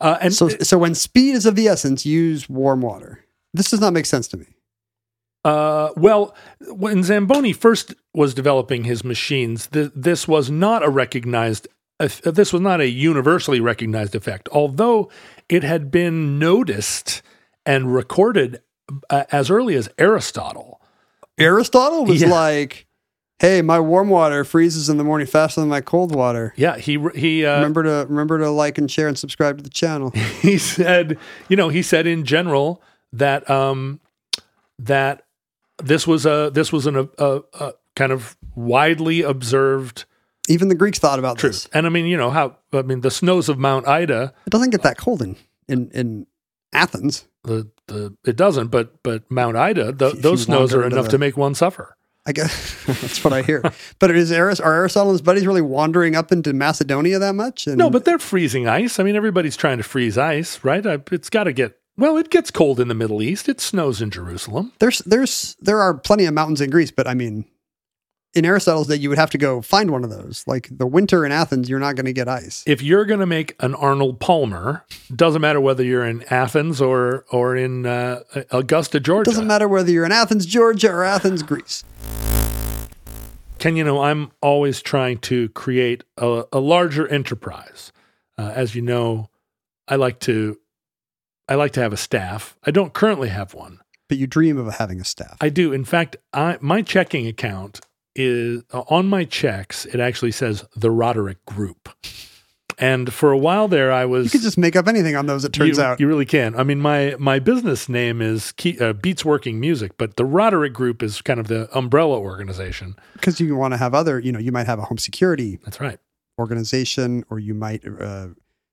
[0.00, 3.24] Uh, and So, so when speed is of the essence, use warm water.
[3.52, 4.46] This does not make sense to me.
[5.44, 6.34] Uh, well,
[6.68, 11.68] when Zamboni first was developing his machines, th- this was not a recognized.
[12.00, 15.10] Uh, this was not a universally recognized effect, although
[15.48, 17.22] it had been noticed
[17.66, 18.60] and recorded
[19.10, 20.80] uh, as early as Aristotle.
[21.38, 22.28] Aristotle was Yeah.
[22.28, 22.86] like,
[23.38, 26.98] "Hey, my warm water freezes in the morning faster than my cold water." Yeah, he
[27.14, 30.10] he uh, remember to remember to like and share and subscribe to the channel.
[30.40, 34.00] he said, you know, he said in general that um,
[34.78, 35.22] that
[35.82, 40.04] this was a this was an, a, a, kind of widely observed
[40.48, 41.52] Even the Greeks thought about truth.
[41.64, 41.68] this.
[41.72, 44.70] And I mean, you know how I mean the snows of Mount Ida, It doesn't
[44.70, 45.36] get that cold in
[45.68, 46.26] in, in
[46.72, 47.26] Athens.
[47.44, 51.12] the the it doesn't, but but Mount Ida, the, If those snows are enough the-
[51.12, 51.96] to make one suffer.
[52.26, 53.62] I guess that's what I hear.
[53.98, 57.66] but is Aris, are Aristotle and his buddies really wandering up into Macedonia that much?
[57.66, 58.98] And No, but they're freezing ice.
[58.98, 60.86] I mean, everybody's trying to freeze ice, right?
[60.86, 62.16] I, it's got to get well.
[62.16, 63.48] It gets cold in the Middle East.
[63.48, 64.72] It snows in Jerusalem.
[64.78, 67.44] there's there's there are plenty of mountains in Greece, but I mean,
[68.34, 70.44] in Aristotle's day, you would have to go find one of those.
[70.46, 72.64] Like the winter in Athens, you're not going to get ice.
[72.66, 77.24] if you're going to make an Arnold Palmer, doesn't matter whether you're in Athens or
[77.30, 79.30] or in uh, Augusta, Georgia.
[79.30, 81.84] Doesn't matter whether you're in Athens, Georgia, or Athens, Greece.
[83.58, 87.92] Ken, you know, I'm always trying to create a, a larger enterprise.
[88.36, 89.30] Uh, as you know,
[89.88, 90.58] I like to
[91.48, 92.56] I like to have a staff.
[92.64, 93.80] I don't currently have one.
[94.08, 95.36] But you dream of having a staff.
[95.40, 95.72] I do.
[95.72, 97.80] In fact, I, my checking account
[98.14, 99.86] is uh, on my checks.
[99.86, 101.88] It actually says the Roderick Group.
[102.78, 105.44] And for a while there, I was you could just make up anything on those.
[105.44, 106.56] It turns you, out you really can.
[106.56, 110.72] I mean, my my business name is Key, uh, Beats Working Music, but the Roderick
[110.72, 112.96] Group is kind of the umbrella organization.
[113.12, 114.18] because you want to have other.
[114.18, 116.00] You know, you might have a home security That's right.
[116.38, 118.28] organization, or you might uh,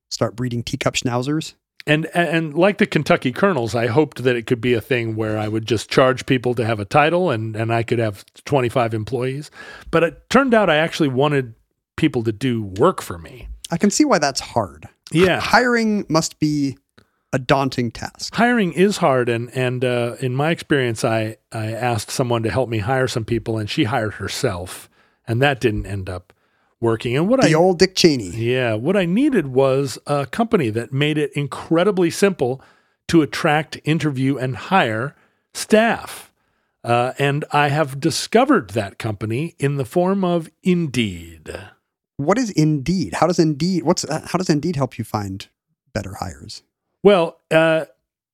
[0.10, 1.54] start breeding teacup schnauzers.
[1.88, 5.38] And and like the Kentucky Colonels, I hoped that it could be a thing where
[5.38, 8.70] I would just charge people to have a title, and and I could have twenty
[8.70, 9.50] five employees.
[9.90, 11.56] But it turned out I actually wanted
[11.96, 13.48] people to do work for me.
[13.72, 14.88] I can see why that's hard.
[15.12, 15.40] Yeah.
[15.40, 16.78] Hiring must be
[17.34, 18.36] a daunting task.
[18.36, 22.68] hiring is hard and and uh, in my experience I I asked someone to help
[22.68, 24.90] me hire some people and she hired herself
[25.26, 26.34] and that didn't end up
[26.82, 28.30] working and what I The I old Dick Cheney.
[28.32, 32.62] yeah what I needed was a company that made it incredibly simple
[33.08, 35.16] to attract interview and hire
[35.54, 36.32] staff
[36.84, 41.48] uh, and I have discovered that company in the form of Indeed
[42.18, 43.14] What is Indeed?
[43.16, 43.84] How does Indeed?
[43.84, 45.48] What's uh, how does Indeed help you find
[45.94, 46.64] better hires?
[47.04, 47.86] Well, uh,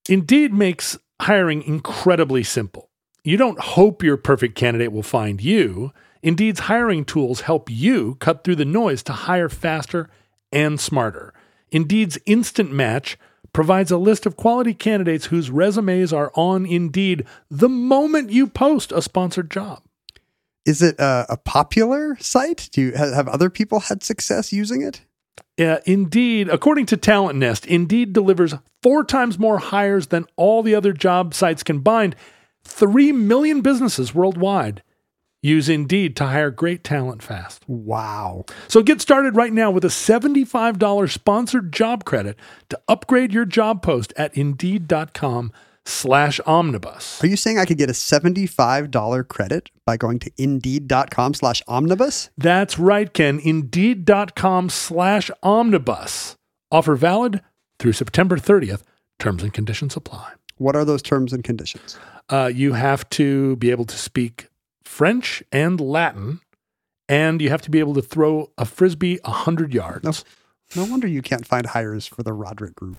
[0.10, 2.90] Indeed makes hiring incredibly simple.
[3.24, 5.92] You don't hope your perfect candidate will find you.
[6.22, 10.10] Indeed's hiring tools help you cut through the noise to hire faster
[10.52, 11.34] and smarter.
[11.72, 13.18] Indeed's Instant Match
[13.54, 18.92] provides a list of quality candidates whose resumes are on Indeed the moment you post
[18.92, 19.82] a sponsored job.
[20.66, 22.70] Is it a, a popular site?
[22.72, 25.02] Do you have other people had success using it?
[25.60, 28.54] Uh, Indeed, according to TalentNest, Indeed delivers
[28.84, 32.16] four times more hires than all the other job sites combined.
[32.64, 34.84] Three million businesses worldwide
[35.48, 37.64] use Indeed to hire great talent fast.
[37.68, 38.46] Wow.
[38.68, 42.36] So get started right now with a $75 sponsored job credit
[42.70, 45.52] to upgrade your job post at Indeed.com
[45.86, 47.24] slash omnibus.
[47.24, 52.30] Are you saying I could get a $75 credit by going to indeed.com slash omnibus?
[52.38, 53.40] That's right, Ken.
[53.40, 56.36] Indeed.com slash omnibus.
[56.72, 57.42] Offer valid
[57.80, 58.82] through September 30th.
[59.18, 60.34] Terms and conditions apply.
[60.58, 61.98] What are those terms and conditions?
[62.30, 64.48] uh, you have to be able to speak
[64.88, 66.36] French and Latin, hmm?
[67.08, 70.26] and you have to be able to throw a frisbee 100 yards.
[70.76, 72.98] No wonder you can't find hires for the Roderick Group.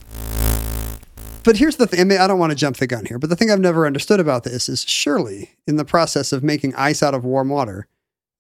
[1.45, 3.31] But here's the thing I, mean, I don't want to jump the gun here, but
[3.31, 7.03] the thing I've never understood about this is surely in the process of making ice
[7.03, 7.89] out of warm water,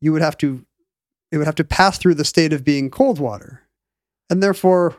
[0.01, 0.65] you would have to
[1.31, 3.63] it would have to pass through the state of being cold water.
[4.31, 4.97] And therefore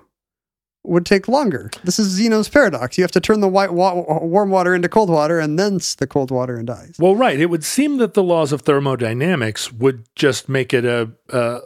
[0.83, 1.69] would take longer.
[1.83, 2.97] This is Zeno's paradox.
[2.97, 6.07] You have to turn the white wa- warm water into cold water and thence the
[6.07, 6.95] cold water into ice.
[6.97, 7.39] Well, right.
[7.39, 11.59] It would seem that the laws of thermodynamics would just make it a, a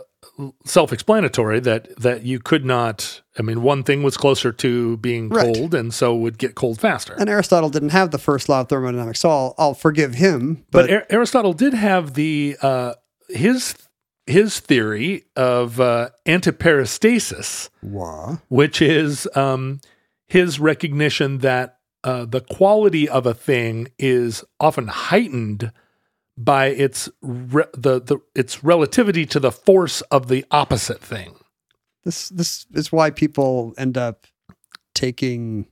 [0.65, 3.21] self-explanatory that that you could not.
[3.37, 5.53] I mean, one thing was closer to being Right.
[5.55, 7.13] cold, and so would get cold faster.
[7.19, 10.65] And Aristotle didn't have the first law of thermodynamics, so I'll, I'll forgive him.
[10.71, 12.93] but But, Ar- Aristotle did have the uh,
[13.29, 13.75] his
[14.25, 17.69] his theory of uh, antiperistasis.
[17.81, 18.37] Wah.
[18.49, 19.79] which is um,
[20.27, 25.71] his recognition that uh, the quality of a thing is often heightened
[26.37, 31.35] by its re- the, the its relativity to the force of the opposite thing.
[32.03, 34.25] This this is why people end up
[34.95, 35.67] taking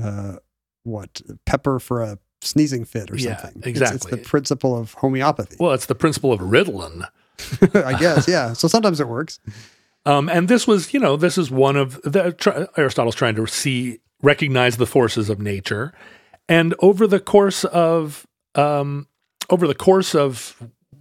[0.00, 0.36] uh
[0.82, 3.74] what pepper for a sneezing fit or Yeah, something.
[3.74, 5.56] It's- It's, the principle of homeopathy.
[5.60, 7.06] Well, it's the principle of Ritalin.
[7.74, 8.52] I guess, yeah.
[8.52, 9.38] So sometimes it works.
[10.06, 13.46] Um, and this was, you know, this is one of the tr- Aristotle's trying to
[13.46, 15.92] see recognize the forces of nature,
[16.48, 19.06] and over the course of um,
[19.50, 20.56] over the course of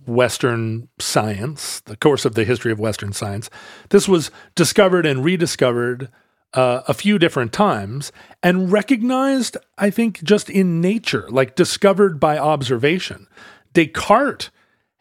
[0.06, 3.50] Western science, the course of the history of Western science,
[3.90, 6.10] this was discovered and rediscovered
[6.54, 12.38] uh, a few different times and recognized, I think, just in nature, like discovered by
[12.38, 13.28] observation.
[13.74, 14.50] Descartes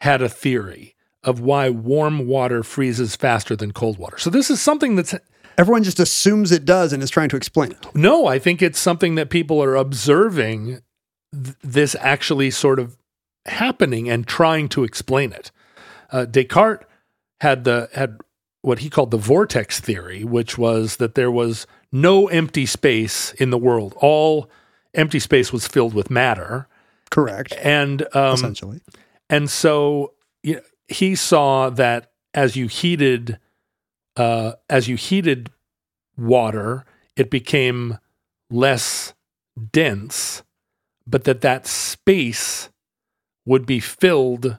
[0.01, 0.96] had a theory
[1.27, 4.17] of why warm water freezes faster than cold water.
[4.17, 5.13] So this is something that's
[5.59, 7.85] Everyone just assumes it does and is trying to explain it.
[7.95, 10.81] no, I think it's something that people are observing
[11.33, 12.95] th- this actually sort of
[13.47, 15.51] happening and trying to explain it.
[16.11, 16.85] Uh, Descartes
[17.41, 18.19] had the had
[18.61, 23.49] what he called the vortex theory, which was that there was no empty space in
[23.49, 23.95] the world.
[23.97, 24.49] All
[24.93, 26.67] empty space was filled with matter,
[27.09, 27.53] Correct.
[27.63, 28.81] and um, essentially.
[29.29, 30.13] and so
[30.43, 33.39] you know, he saw that as you heated,
[34.15, 35.49] uh, as you heated
[36.17, 36.85] water,
[37.15, 37.97] it became
[38.49, 39.13] less
[39.71, 40.43] dense,
[41.05, 42.69] but that that space
[43.45, 44.57] would be filled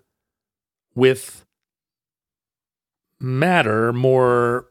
[0.94, 1.44] with
[3.20, 4.66] matter more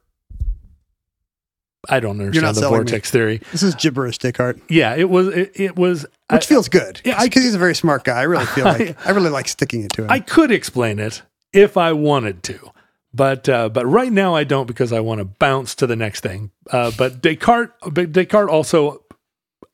[1.89, 2.77] I don't understand not the selling me.
[2.79, 3.41] vortex theory.
[3.51, 4.61] This is gibberish, Descartes.
[4.67, 5.29] Yeah, it was.
[5.29, 6.03] It, it was.
[6.29, 7.01] Which I, feels good.
[7.05, 8.19] yeah, because he's a very smart guy.
[8.19, 10.11] I really feel like I really like sticking it to him.
[10.11, 11.21] I could explain it
[11.57, 12.71] if I wanted to,
[13.13, 16.21] but uh, but right now I don't because I want to bounce to the next
[16.21, 16.51] thing.
[16.69, 17.71] Uh, but Descartes,
[18.11, 19.03] Descartes also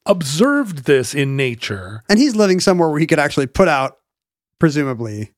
[0.05, 2.03] observed this in nature.
[2.09, 3.97] and he's living somewhere where he could actually put out,
[4.59, 5.31] presumably,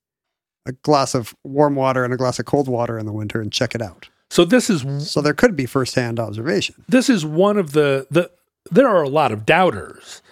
[0.66, 3.52] a glass of warm water and a glass of cold water in the winter and
[3.52, 4.10] check it out.
[4.32, 6.76] So this is So there could be firsthand observation.
[6.90, 8.32] this is one of the the
[8.72, 10.24] there are a lot of doubters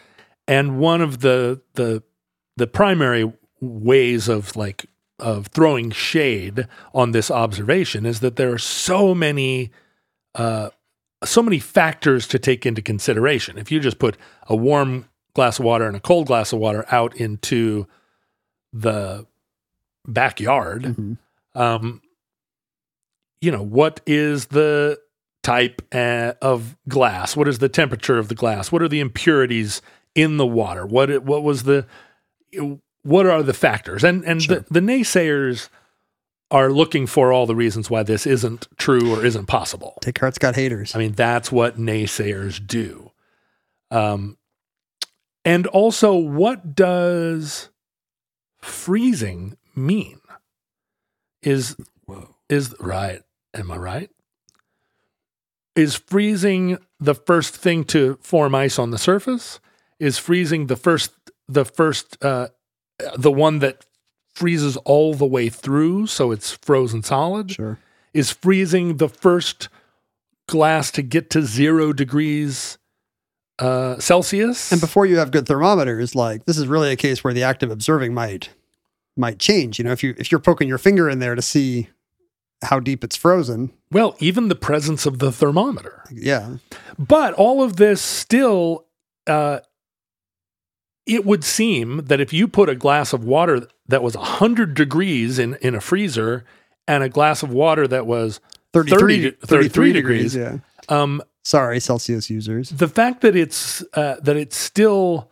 [0.48, 2.02] and one of the the
[2.58, 4.86] the primary ways of like
[5.20, 9.72] of throwing shade on this observation is that there are so many
[10.36, 10.70] uh
[11.24, 15.06] so many factors to take into consideration if you just put a warm
[15.36, 17.86] glass of water and a cold glass of water out into
[18.74, 19.26] the
[20.08, 21.18] backyard Mhm.
[21.56, 22.02] um,
[23.40, 24.98] you know, what is the
[25.44, 27.36] type uh, of glass?
[27.36, 28.72] What is the temperature of the glass?
[28.72, 29.82] What are the impurities
[30.16, 30.86] in the water?
[30.86, 31.86] What what was the
[33.04, 34.04] what are the factors?
[34.04, 34.60] And and Sure.
[34.60, 35.70] the, the naysayers
[36.52, 39.98] are looking for all the reasons why this isn't true or isn't possible.
[40.02, 40.96] Descartes got haters.
[40.96, 43.12] I mean, that's what naysayers do.
[43.90, 44.38] Um,
[45.46, 47.70] and also, what does
[48.62, 50.20] freezing mean?
[51.42, 51.76] Is
[52.50, 53.22] is right?
[53.54, 54.10] Am I right?
[55.76, 59.60] Is freezing the first thing to form ice on the surface?
[60.00, 61.12] Is freezing the first
[61.48, 62.50] the first uh,
[63.18, 63.86] the one that
[64.34, 67.52] freezes all the way through, so it's frozen solid?
[67.52, 67.80] Sure.
[68.14, 69.70] is freezing the first
[70.48, 72.78] glass to get to zero degrees
[73.60, 74.72] uh, Celsius.
[74.72, 77.64] And before you have good thermometers, like this is really a case where the act
[77.64, 78.50] of observing might
[79.16, 79.78] might change.
[79.78, 81.90] You know, if you if you're poking your finger in there to see
[82.64, 86.04] how deep it's frozen, well, even the presence of the thermometer.
[86.12, 86.56] yeah,
[86.98, 88.86] But all of this still,
[89.28, 89.60] uh,
[91.06, 95.38] it would seem that if you put a glass of water that was 100 degrees
[95.40, 96.46] in, in a freezer
[96.88, 98.40] and a glass of water that was
[98.74, 100.36] 33, 30 33 degrees.
[100.36, 100.58] Yeah.
[100.90, 102.70] um, Sorry, Celsius users.
[102.70, 105.30] the fact that it's uh, that it's still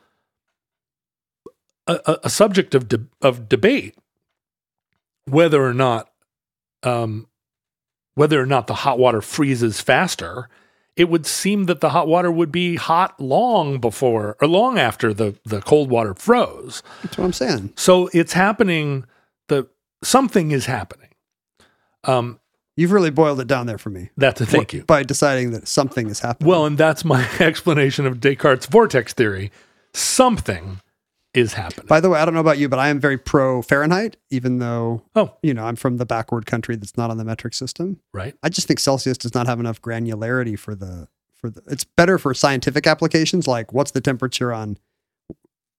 [1.87, 3.95] a, a- a subject of de- of debate
[5.25, 6.09] whether or not
[6.83, 7.27] um,
[8.15, 10.49] whether or not the hot water freezes faster.
[10.97, 15.13] It would seem that the hot water would be hot long before or long after
[15.13, 16.83] the the cold water froze.
[17.03, 17.73] That's what I'm saying.
[17.75, 19.05] So it's happening.
[19.47, 19.67] The
[20.03, 21.09] something is happening.
[22.03, 22.39] Um,
[22.77, 24.09] You've really boiled it down there for me.
[24.17, 24.83] that's a thank you.
[24.85, 26.49] By deciding that something is happening.
[26.49, 29.51] Well, and that's my explanation of Descartes' vortex theory.
[29.93, 30.79] Something
[31.33, 31.87] is happening.
[31.87, 34.59] By the way, I don't know about you, but I am very pro Fahrenheit, even
[34.59, 37.99] though oh, you know I'm from the backward country that's not on the metric system.
[38.13, 38.35] right.
[38.43, 41.61] I just think Celsius does not have enough granularity for the for the.
[41.67, 44.77] It's better for scientific applications, like what's the temperature on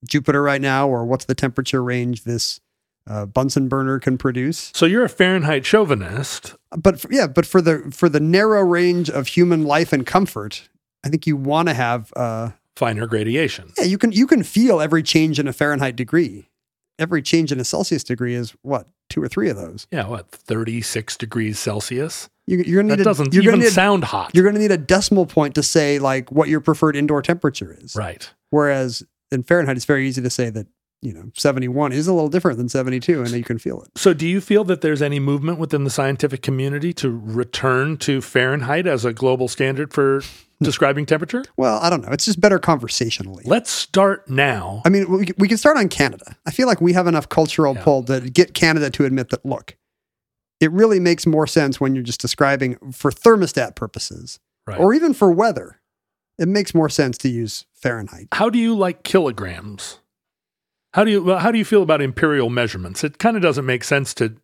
[0.09, 2.61] Jupiter right now, or what's the temperature range this
[3.07, 4.71] uh, Bunsen burner can produce.
[4.75, 6.55] So you're a Fahrenheit chauvinist.
[6.71, 10.69] But for, yeah, but for the for the narrow range of human life and comfort,
[11.05, 12.13] I think you want to have.
[12.17, 13.73] Uh, Finer gradation.
[13.79, 16.49] yeah, you can you can feel every change in a Fahrenheit degree.
[16.99, 19.87] Every change in a Celsius degree is what two or three of those.
[19.91, 22.31] Yeah, what, 36 degrees Celsius?
[22.47, 23.05] You, you're gonna That need.
[23.05, 24.31] doesn't a, you're even gonna need, sound hot.
[24.35, 27.77] You're going to need a decimal point to say like what your preferred indoor temperature
[27.81, 27.95] is.
[27.95, 28.31] right.
[28.51, 30.67] Whereas in Fahrenheit, it's very easy to say that,
[31.03, 33.89] you know, 71 is a little different than 72 and you can feel it.
[33.97, 38.21] So do you feel that there's any movement within the scientific community to return to
[38.21, 40.23] Fahrenheit as a global standard for
[40.63, 41.45] describing temperature?
[41.57, 42.11] Well, I don't know.
[42.13, 43.45] It's just better conversationally.
[43.47, 44.83] Let's start now.
[44.85, 46.37] I mean, we, we can start on Canada.
[46.47, 47.83] I feel like we have enough cultural Yeah.
[47.85, 49.77] pull to get Canada to admit that, look,
[50.61, 54.79] it really makes more sense when you're just describing for thermostat purposes Right.
[54.79, 55.81] or even for weather.
[56.39, 58.29] It makes more sense to use Fahrenheit.
[58.33, 59.99] how do you like kilograms?
[60.95, 63.03] How do you well, how do you feel about imperial measurements?
[63.03, 64.37] It kind of doesn't make sense to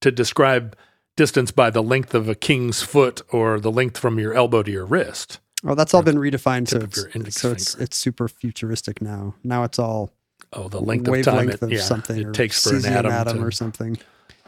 [0.00, 0.76] to describe
[1.16, 4.70] distance by the length of a king's foot or the length from your elbow to
[4.70, 5.40] your wrist.
[5.66, 6.68] Oh, that's all been redefined.
[6.68, 9.34] So it's, so it's, it's super futuristic now.
[9.42, 10.12] Now it's all
[10.52, 13.38] Oh, the length of time it, of yeah, something it takes for an cesium atom,
[13.38, 13.98] to- or something.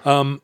[0.05, 0.41] Um,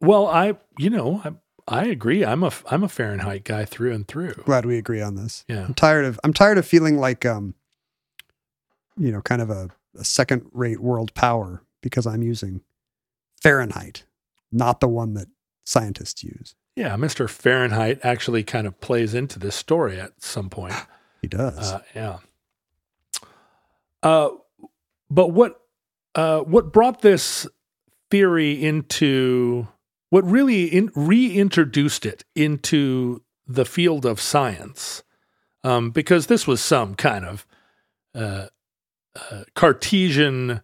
[0.00, 1.32] well, I you know I
[1.68, 2.24] I agree.
[2.24, 4.34] I'm a I'm a Fahrenheit guy through and through.
[4.44, 5.44] Glad we agree on this.
[5.48, 5.64] Yeah.
[5.64, 7.54] I'm tired of I'm tired of feeling like um
[8.98, 12.60] you know kind of a, a second rate world power because I'm using
[13.42, 14.04] Fahrenheit,
[14.52, 15.28] not the one that
[15.64, 16.54] scientists use.
[16.76, 17.28] Yeah, Mr.
[17.28, 20.74] Fahrenheit actually kind of plays into this story at some point.
[21.22, 21.72] He does.
[21.72, 22.18] Uh, yeah.
[24.02, 24.28] Uh,
[25.10, 25.60] but what
[26.14, 27.48] uh, what brought this
[28.10, 29.66] theory into
[30.10, 35.02] what really in, reintroduced it into the field of science,
[35.64, 37.46] um, because this was some kind of
[38.14, 38.46] uh,
[39.16, 40.60] uh, Cartesian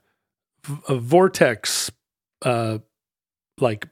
[0.64, 1.90] v- vortex,
[2.42, 2.78] uh,
[3.58, 3.88] like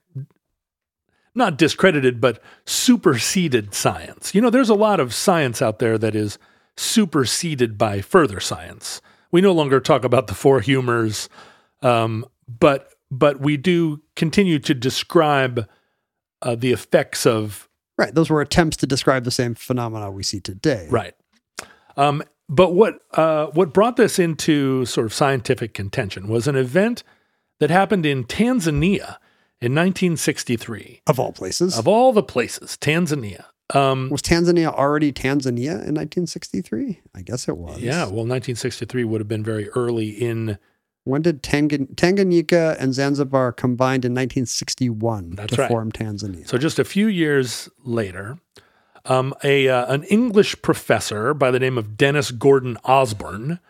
[1.35, 4.35] not discredited, but superseded science.
[4.35, 6.39] You know, there's a lot of science out there that is
[6.76, 9.01] superseded by further science.
[9.31, 11.28] We no longer talk about the four humors,
[11.83, 15.68] um, but but we do continue to describe
[16.43, 17.68] uh, the effects of
[18.01, 18.14] Right.
[18.14, 20.87] Those were attempts to describe the same phenomena we see today.
[20.89, 21.12] Right.
[21.99, 27.03] Um, but what uh, what brought this into sort of scientific contention was an event
[27.59, 29.18] that happened in Tanzania
[29.61, 31.02] in 1963.
[31.06, 31.78] Of all places.
[31.78, 33.44] Of all the places, Tanzania.
[33.74, 37.00] Um, was Tanzania already Tanzania in 1963?
[37.14, 37.78] I guess it was.
[37.80, 40.58] yeah, well, 1963 would have been very early in.
[41.04, 45.68] When did Tangan- Tanganyika and Zanzibar combined in 1961 That's to right.
[45.68, 46.46] form Tanzania?
[46.48, 48.38] So just a few years later,
[49.04, 53.61] um, a uh, an English professor by the name of Denis Gordon Osborne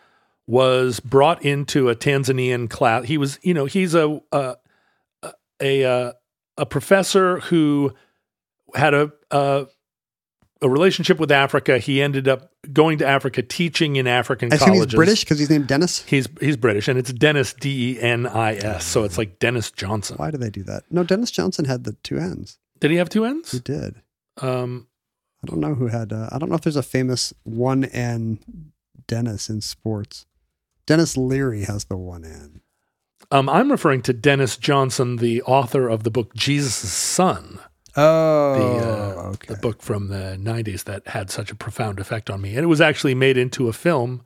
[0.47, 3.05] was brought into a Tanzanian class.
[3.05, 4.57] He was, you know, he's a a
[5.61, 6.13] a, uh,
[6.57, 7.93] a professor who
[8.75, 9.67] had a, a
[10.63, 11.79] a relationship with Africa.
[11.79, 14.85] He ended up going to Africa, teaching in African I colleges.
[14.85, 16.03] he's British because he's named Denis.
[16.05, 18.85] He's he's British, and it's Denis D E N I S.
[18.85, 20.17] So it's like Denis Johnson.
[20.17, 20.85] Why do they do that?
[20.91, 22.59] No, Dennis Johnson had the two ends.
[22.79, 24.03] Did he have two He did.
[24.41, 24.89] Um,
[25.43, 26.13] I don't know who had.
[26.13, 28.41] Uh, I don't know if there's a famous one N
[29.07, 30.27] Denis in sports.
[30.87, 32.60] Denis Leary has the one N.
[33.33, 37.59] Um, I'm referring to Denis Johnson, the author of the book Jesus' Son,
[37.97, 39.55] Oh, the, uh, okay.
[39.55, 42.51] the book from the 90s that had such a profound effect on me.
[42.57, 44.23] And it was actually made into a film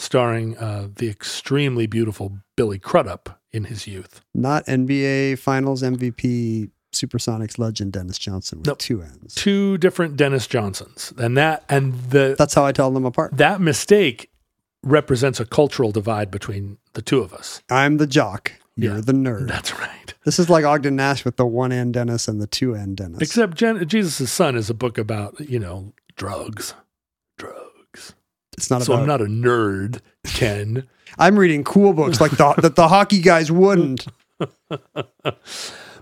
[0.00, 4.20] starring uh, the extremely beautiful Billy Crudup in his youth.
[4.34, 8.78] Not NBA Finals MVP Supersonics legend Dennis Johnson with Nope.
[8.78, 9.34] two N's.
[9.34, 11.12] Two different Dennis Johnsons.
[11.18, 13.36] And that and the That's how I tell them apart.
[13.36, 14.30] that mistake
[14.82, 17.62] represents a cultural divide between the two of us.
[17.70, 18.52] I'm the jock.
[18.76, 19.00] You're Yeah.
[19.00, 19.48] the nerd.
[19.48, 20.14] That's right.
[20.24, 23.20] This is like Ogden Nash with the one N Denis and the two N Dennis.
[23.20, 26.74] Except Gen- Jesus' Son is a book about, you know, drugs.
[27.38, 28.14] Drugs.
[28.56, 29.02] it's not so about.
[29.02, 30.86] I'm not a nerd, Ken.
[31.18, 34.06] I'm reading cool books like the, that the hockey guys wouldn't.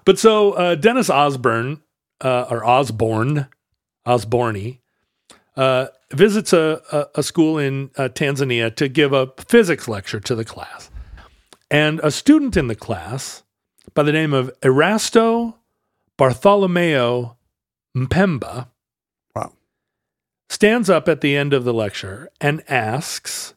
[0.05, 1.83] But so uh, Denis Osborne,
[2.21, 3.49] uh, or Osborne,
[4.05, 4.79] Osborne,
[5.57, 10.35] uh, visits a, a, a school in uh, Tanzania to give a physics lecture to
[10.35, 10.91] the class.
[11.71, 13.43] And a student in the class
[13.95, 15.55] by the name of Erasto
[16.19, 17.37] Bartholomeo
[17.97, 18.69] Mpemba
[19.35, 19.53] Wow.
[20.49, 23.55] stands up at the end of the lecture and asks,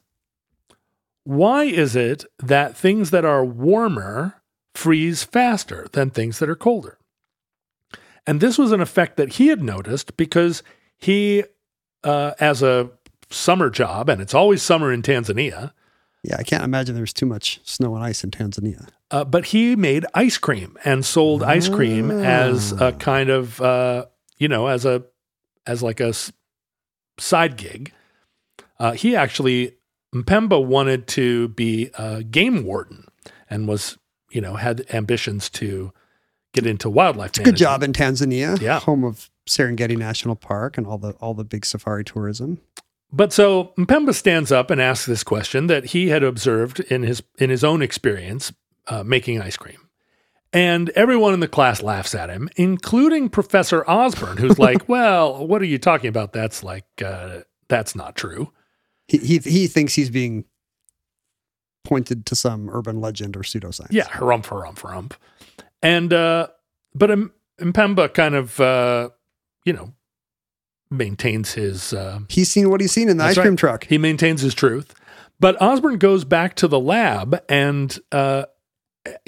[1.24, 4.42] Why is it that things that are warmer
[4.74, 6.98] freeze faster than things that are colder?
[8.26, 10.62] And this was an effect that he had noticed because
[10.98, 11.44] he,
[12.04, 12.90] uh, as a
[13.30, 15.72] summer job, and it's always summer in Tanzania,
[16.24, 18.88] Yeah, I can't imagine there's too much snow and ice in Tanzania.
[19.10, 24.06] uh, but he made ice cream and sold ice cream as a kind of, uh,
[24.38, 25.02] you know, as a,
[25.66, 26.12] as like a
[27.18, 27.92] side gig.
[28.78, 29.76] Uh, he actually,
[30.14, 33.06] Mpemba wanted to be a game warden
[33.48, 33.96] and was,
[34.30, 35.92] you know, had ambitions to
[36.52, 37.30] get into wildlife.
[37.30, 38.80] It's a Good job in Tanzania, Yeah.
[38.80, 42.60] home of Serengeti National Park and all the all the big safari tourism.
[43.12, 47.22] But so Mpemba stands up and asks this question that he had observed in his
[47.38, 48.52] in his own experience
[48.86, 49.88] uh, making ice cream.
[50.52, 55.62] And everyone in the class laughs at him, including Professor Osborne, who's like, "Well, what
[55.62, 56.32] are you talking about?
[56.32, 58.52] That's like uh, that's not true."
[59.08, 60.44] He he he thinks he's being
[61.84, 63.88] pointed to some urban legend or pseudoscience.
[63.90, 65.12] Yeah, harumph, harumph, harumph.
[65.82, 66.48] And uh,
[66.94, 69.10] but M- Mpemba kind of uh,
[69.70, 69.92] you know
[70.90, 73.58] maintains his uh, He's seen what he's seen in the ice cream right.
[73.58, 73.86] truck.
[73.86, 74.92] He maintains his truth.
[75.38, 78.46] But Osborne goes back to the lab and, uh,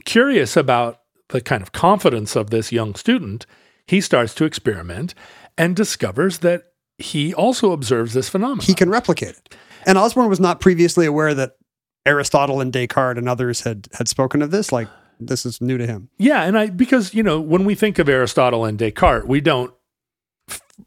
[0.05, 3.47] curious about the kind of confidence of this young student,
[3.87, 5.15] he starts to experiment
[5.57, 8.67] and discovers that he also observes this phenomenon.
[8.67, 9.55] He can replicate it.
[9.87, 11.57] And Osborne was not previously aware that
[12.05, 14.73] Aristotle and Descartes and others had had spoken of this.
[14.73, 14.89] Like
[15.21, 16.09] this is new to him.
[16.19, 19.73] yeah, and I because you know when we think of Aristotle and Descartes, we don't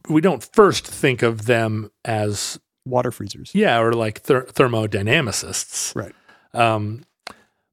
[0.09, 3.51] we don't first think of them as Water freezers.
[3.53, 5.95] yeah or like ther- thermodynamicists.
[5.95, 6.13] Right.
[6.53, 7.03] Um,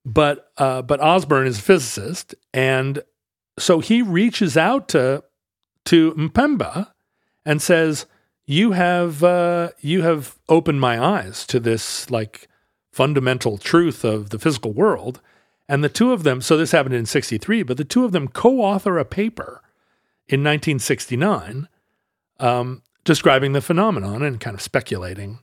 [0.05, 3.03] but uh, but Osborne is a physicist, and
[3.59, 5.23] so he reaches out to
[5.85, 6.89] to Mpemba
[7.45, 8.07] and says,
[8.47, 12.49] "You have uh, you have opened my eyes to this like
[12.93, 15.21] fundamental truth of the physical world."
[15.69, 18.27] And the two of them, so this happened in '63, but the two of them
[18.29, 19.63] co-author a paper
[20.27, 21.69] in 1969
[22.43, 25.39] um, describing the phenomenon and kind of speculating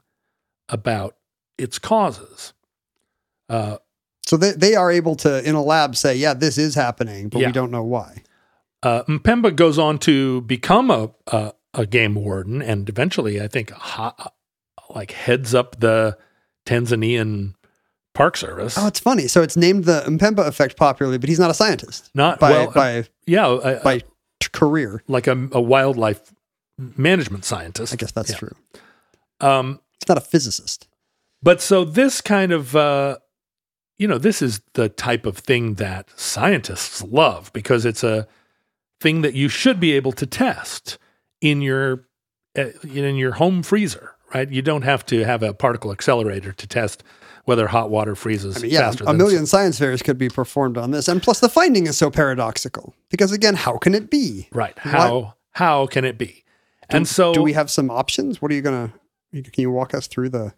[0.69, 1.15] about
[1.57, 2.53] its causes.
[3.49, 3.77] Uh,
[4.25, 7.39] So they, they are able to, in a lab, say, yeah, this is happening, but
[7.41, 7.47] Yeah.
[7.47, 8.23] we don't know why.
[8.83, 13.69] uh, Mpemba goes on to become a, a a game warden, and eventually, I think,
[13.71, 14.13] ha,
[14.95, 16.17] like heads up the
[16.65, 17.53] Tanzanian
[18.13, 18.75] Park Service.
[18.77, 19.27] Oh, it's funny.
[19.27, 22.71] So it's named the Mpemba effect popularly, but he's not a scientist Not by, well,
[22.71, 24.05] by, yeah, uh, by t-
[24.51, 25.03] career.
[25.07, 26.33] like a, a wildlife
[26.97, 27.93] management scientist.
[27.93, 28.37] I guess that's Yeah.
[28.37, 28.55] true.
[29.41, 30.87] Um, He's not a physicist.
[31.43, 33.17] But so this kind of, uh,
[33.97, 38.27] you know, this is the type of thing that scientists love because it's a
[39.01, 40.97] thing that you should be able to test
[41.41, 42.05] in your
[42.57, 44.49] uh, in your home freezer, right?
[44.49, 47.03] You don't have to have a particle accelerator to test
[47.45, 49.03] whether hot water freezes I mean, yeah, faster.
[49.07, 51.07] a million science fairs could be performed on this.
[51.07, 54.47] And plus, the finding is so paradoxical because, again, how can it be?
[54.51, 54.77] right?
[54.79, 56.43] How how can it be?
[56.89, 58.41] And so Do we have some options?
[58.41, 58.91] What are you going
[59.33, 60.53] to, can you walk us through the,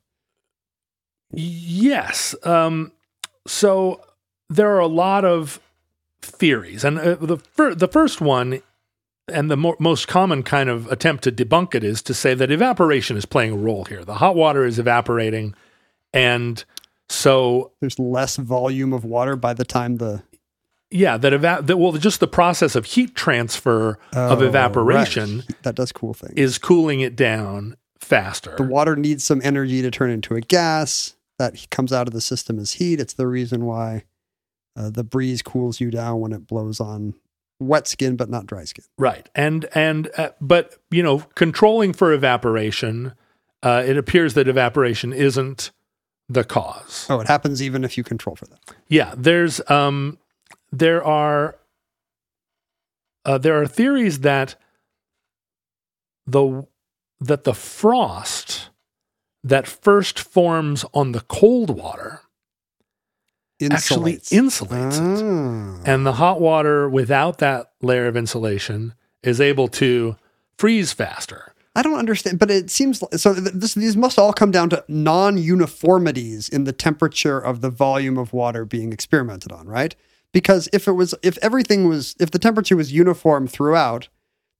[1.33, 2.35] Yes.
[2.43, 2.91] Um,
[3.47, 4.01] so
[4.49, 5.59] there are a lot of
[6.21, 8.61] theories, and uh, the fir- the first one,
[9.27, 12.51] and the mo- most common kind of attempt to debunk it is to say that
[12.51, 14.03] evaporation is playing a role here.
[14.03, 15.55] The hot water is evaporating,
[16.13, 16.63] and
[17.09, 20.23] so there's less volume of water by the time the,
[20.91, 25.63] yeah, that eva- that well, just the process of heat transfer of Oh, evaporation right.
[25.63, 26.33] that does cool things.
[26.35, 28.55] is cooling it down faster.
[28.57, 32.21] the water needs some energy to turn into a gas that comes out of the
[32.21, 32.99] system as heat.
[32.99, 34.03] It's the reason why
[34.75, 37.13] uh, the breeze cools you down when it blows on
[37.59, 38.85] wet skin, but not dry skin.
[38.97, 39.29] Right.
[39.35, 43.13] And and uh, but you know, controlling for evaporation,
[43.63, 45.71] uh, it appears that evaporation isn't
[46.29, 47.05] the cause.
[47.09, 48.59] Oh, it happens even if you control for that.
[48.87, 50.17] Yeah, there's um
[50.71, 51.57] there are
[53.25, 54.55] uh, there are theories that
[56.25, 56.65] the
[57.19, 58.69] that the frost
[59.43, 62.21] that first forms on the cold water
[63.69, 64.31] actually Insulates.
[64.31, 65.23] insulates it.
[65.23, 65.81] Ah.
[65.85, 70.15] And the hot water without that layer of insulation is able to
[70.57, 71.53] freeze faster.
[71.75, 73.33] I don't understand, but it seems like, so.
[73.33, 78.33] This, these must all come down to non-uniformities in the temperature of the volume of
[78.33, 79.95] water being experimented on, right?
[80.33, 84.07] Because if it was, if everything was, if the temperature was uniform throughout,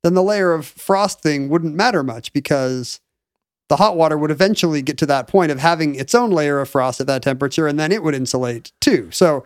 [0.03, 2.99] then the layer of frost thing wouldn't matter much because
[3.69, 6.67] the hot water would eventually get to that point of having its own layer of
[6.69, 9.09] frost at that temperature, and then it would insulate too.
[9.11, 9.45] So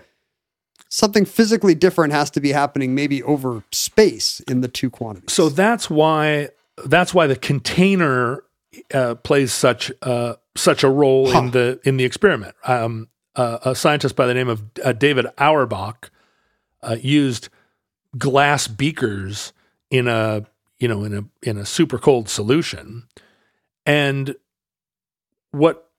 [0.90, 5.32] something physically different has to be happening, maybe over space in the two quantities.
[5.34, 6.50] So that's why
[6.86, 8.44] that's why the container
[8.94, 11.40] uh, plays such uh, such a role Huh.
[11.40, 12.56] in the in the experiment.
[12.66, 16.10] Um, uh, a scientist by the name of uh, David Auerbach
[16.88, 17.50] uh, used
[18.18, 19.54] glass beakers
[19.90, 20.46] in a
[20.80, 23.08] you know in a in a super cold solution,
[23.86, 24.36] and
[25.52, 25.90] what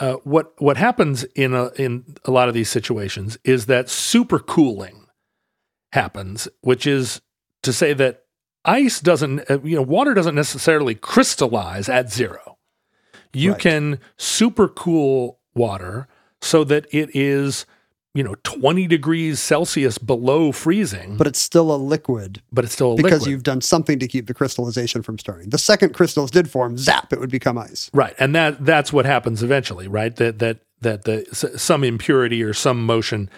[0.00, 5.06] uh, what what happens in a in a lot of these situations is that supercooling
[5.92, 7.20] happens, which is
[7.62, 8.24] to say that
[8.64, 12.58] ice doesn't uh, you know water doesn't necessarily crystallize at zero.
[13.32, 13.60] You Right.
[13.60, 16.08] can supercool water
[16.40, 17.66] so that it is
[18.14, 22.92] you know 20 degrees Celsius below freezing, but it's still a liquid but it's still
[22.92, 23.30] a because liquid.
[23.30, 25.50] you've done something to keep the crystallization from starting.
[25.50, 27.90] The second crystals did form, zap, it would become ice.
[27.92, 30.14] Right, and that that's what happens eventually, right?
[30.16, 31.26] That that that the
[31.58, 33.28] some impurity or some motion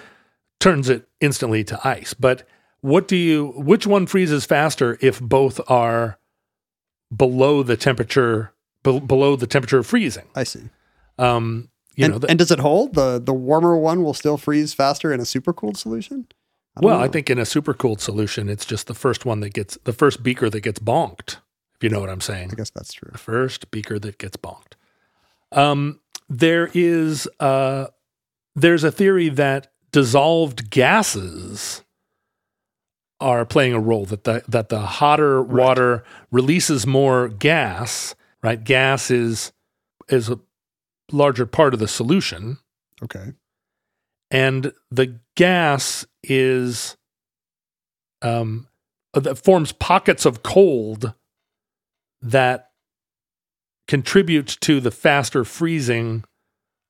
[0.61, 2.13] turns it instantly to ice.
[2.15, 2.47] But
[2.81, 3.53] what do you?
[3.57, 6.19] Which one freezes faster if both are
[7.15, 8.53] below the temperature
[8.83, 10.27] be, below the temperature of freezing?
[10.35, 10.69] I see.
[11.19, 12.95] Um, you and, know, the, and does it hold?
[12.95, 16.27] The the warmer one will still freeze faster in a supercooled solution?
[16.77, 19.79] I well, I think in a supercooled solution, it's just the first one that gets
[19.85, 21.39] the first beaker that gets bonked.
[21.75, 22.51] If you know what I'm saying.
[22.53, 23.11] I guess that's true.
[23.13, 24.75] the first beaker that gets bonked.
[25.53, 27.87] Um, there is uh,
[28.55, 31.83] there's a theory that dissolved gases
[33.21, 38.15] are playing a role that the that the hotter water releases more gas.
[38.43, 39.53] Right, gas is
[40.09, 40.39] is a
[41.13, 42.59] larger part of the solution,
[43.03, 43.33] Okay.
[44.31, 46.97] and the gas is
[48.23, 48.67] um
[49.15, 51.15] that forms pockets of cold
[52.21, 52.71] that
[53.89, 56.25] contribute to the faster freezing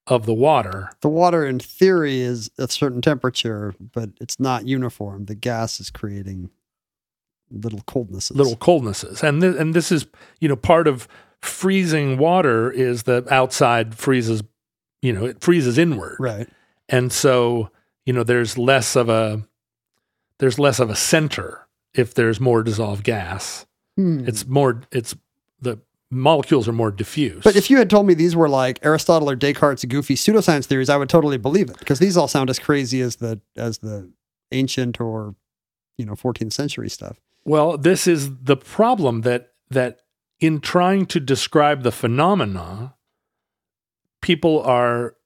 [0.06, 0.90] of the water.
[1.02, 5.26] The water in theory is a certain temperature, but it's not uniform.
[5.26, 6.50] The gas is creating
[7.50, 8.36] little coldnesses.
[8.36, 10.06] little coldnesses and th- and this is
[10.40, 11.06] you know part of
[11.42, 14.42] freezing water is that outside freezes
[15.02, 16.48] you know it freezes inward Right.
[16.88, 17.70] and so
[18.04, 19.42] you know there's less of a
[20.38, 23.64] there's less of a center if there's more dissolved gas
[23.96, 24.24] Hmm.
[24.28, 25.14] it's more it's
[25.62, 25.78] the
[26.10, 27.42] molecules are more diffuse.
[27.42, 30.90] But if you had told me these were like Aristotle or Descartes' goofy pseudoscience theories,
[30.90, 34.12] I would totally believe it because these all sound as crazy as the as the
[34.52, 35.34] ancient or
[35.96, 37.18] you know 14th century stuff.
[37.46, 40.00] Well, this is the problem that that
[40.40, 42.94] in trying to describe the phenomena,
[44.20, 45.16] people are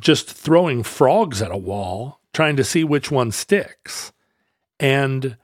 [0.00, 4.12] just throwing frogs at a wall, trying to see which one sticks.
[4.80, 5.36] And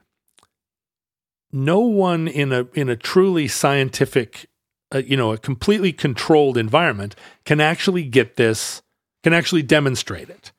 [1.51, 4.49] no one in a in a truly scientific
[4.93, 7.15] uh, you know, a completely controlled environment
[7.45, 8.81] can actually get this
[9.23, 10.51] can actually demonstrate it.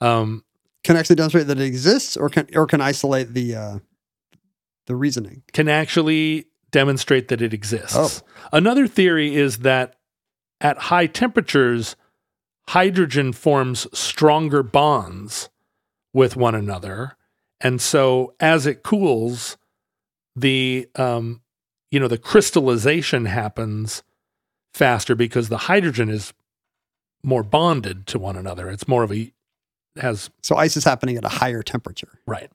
[0.00, 0.44] Um,
[0.82, 3.78] Can actually demonstrate that it exists, or can or can isolate the uh,
[4.86, 5.42] the reasoning.
[5.52, 8.22] can actually demonstrate that it exists.
[8.22, 8.48] Oh.
[8.52, 9.96] Another theory is that
[10.60, 11.96] at high temperatures,
[12.68, 15.48] hydrogen forms stronger bonds
[16.12, 17.16] with one another.
[17.60, 19.56] And so as it cools,
[20.36, 21.40] the um,
[21.90, 24.02] you know, the crystallization happens
[24.72, 26.32] faster because the hydrogen is
[27.22, 28.70] more bonded to one another.
[28.70, 29.32] It's more of a
[29.96, 32.20] has So ice is happening at a higher temperature.
[32.26, 32.50] Right.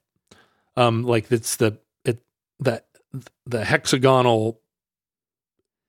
[0.76, 2.20] Um, like it's the it
[2.60, 2.85] that
[3.46, 4.60] the hexagonal.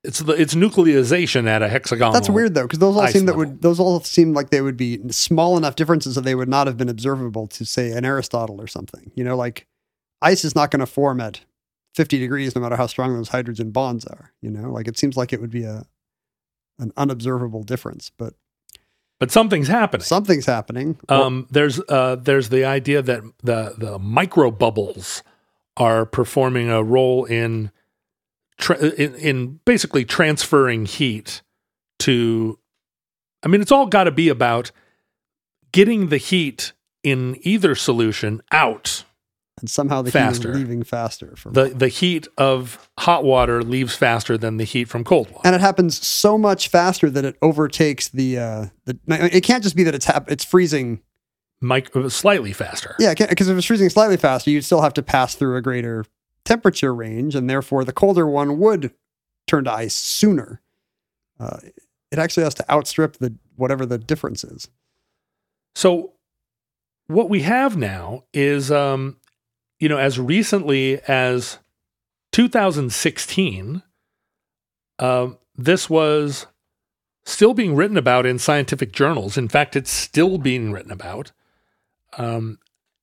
[0.03, 2.13] It's the it's nucleization at a hexagonal.
[2.13, 4.77] That's weird though, because those all seem that would those all seem like they would
[4.77, 8.61] be small enough differences that they would not have been observable to say an Aristotle
[8.61, 9.11] or something.
[9.15, 9.67] You know, like
[10.21, 11.41] ice is not going to form at
[11.95, 14.31] 50 degrees no matter how strong those hydrogen bonds are.
[14.41, 15.85] You know, like it seems like it would be a
[16.79, 18.33] an unobservable difference, but
[19.19, 20.03] But something's happening.
[20.05, 20.99] something's happening.
[21.09, 25.23] Um, there's uh, there's the idea that the the micro bubbles
[25.77, 27.71] are performing a role in,
[28.57, 31.41] tra- in in basically transferring heat
[31.99, 32.59] to.
[33.43, 34.71] I mean, it's all got to be about
[35.71, 36.73] getting the heat
[37.03, 39.03] in either solution out.
[39.61, 40.49] and somehow the faster.
[40.49, 44.63] heat is leaving faster from The the heat of hot water leaves faster than the
[44.63, 45.41] heat from cold water.
[45.45, 49.75] and it happens so much faster that it overtakes the uh the it can't just
[49.75, 51.01] be that it's hap- it's freezing
[51.59, 52.95] Mic- slightly faster.
[52.99, 56.05] Yeah, because if it's freezing slightly faster, you'd still have to pass through a greater
[56.45, 58.93] temperature range, and therefore the colder one would
[59.47, 60.61] turn to ice sooner.
[61.39, 61.57] Uh,
[62.11, 64.69] it actually has to outstrip the whatever the difference is.
[65.75, 66.13] So
[67.07, 69.17] what we have now is, um,
[69.79, 71.59] you know, as recently as
[72.31, 73.81] 2016,
[74.99, 76.47] um, this was
[77.25, 79.37] still being written about in scientific journals.
[79.37, 81.31] In fact, it's still being written about.
[82.17, 82.59] Um,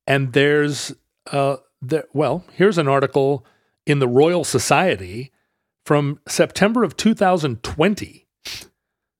[0.07, 0.93] and there's,
[1.31, 3.45] uh, there, well, here's an article
[3.85, 5.31] in the Royal Society
[5.85, 8.27] from September of 2020.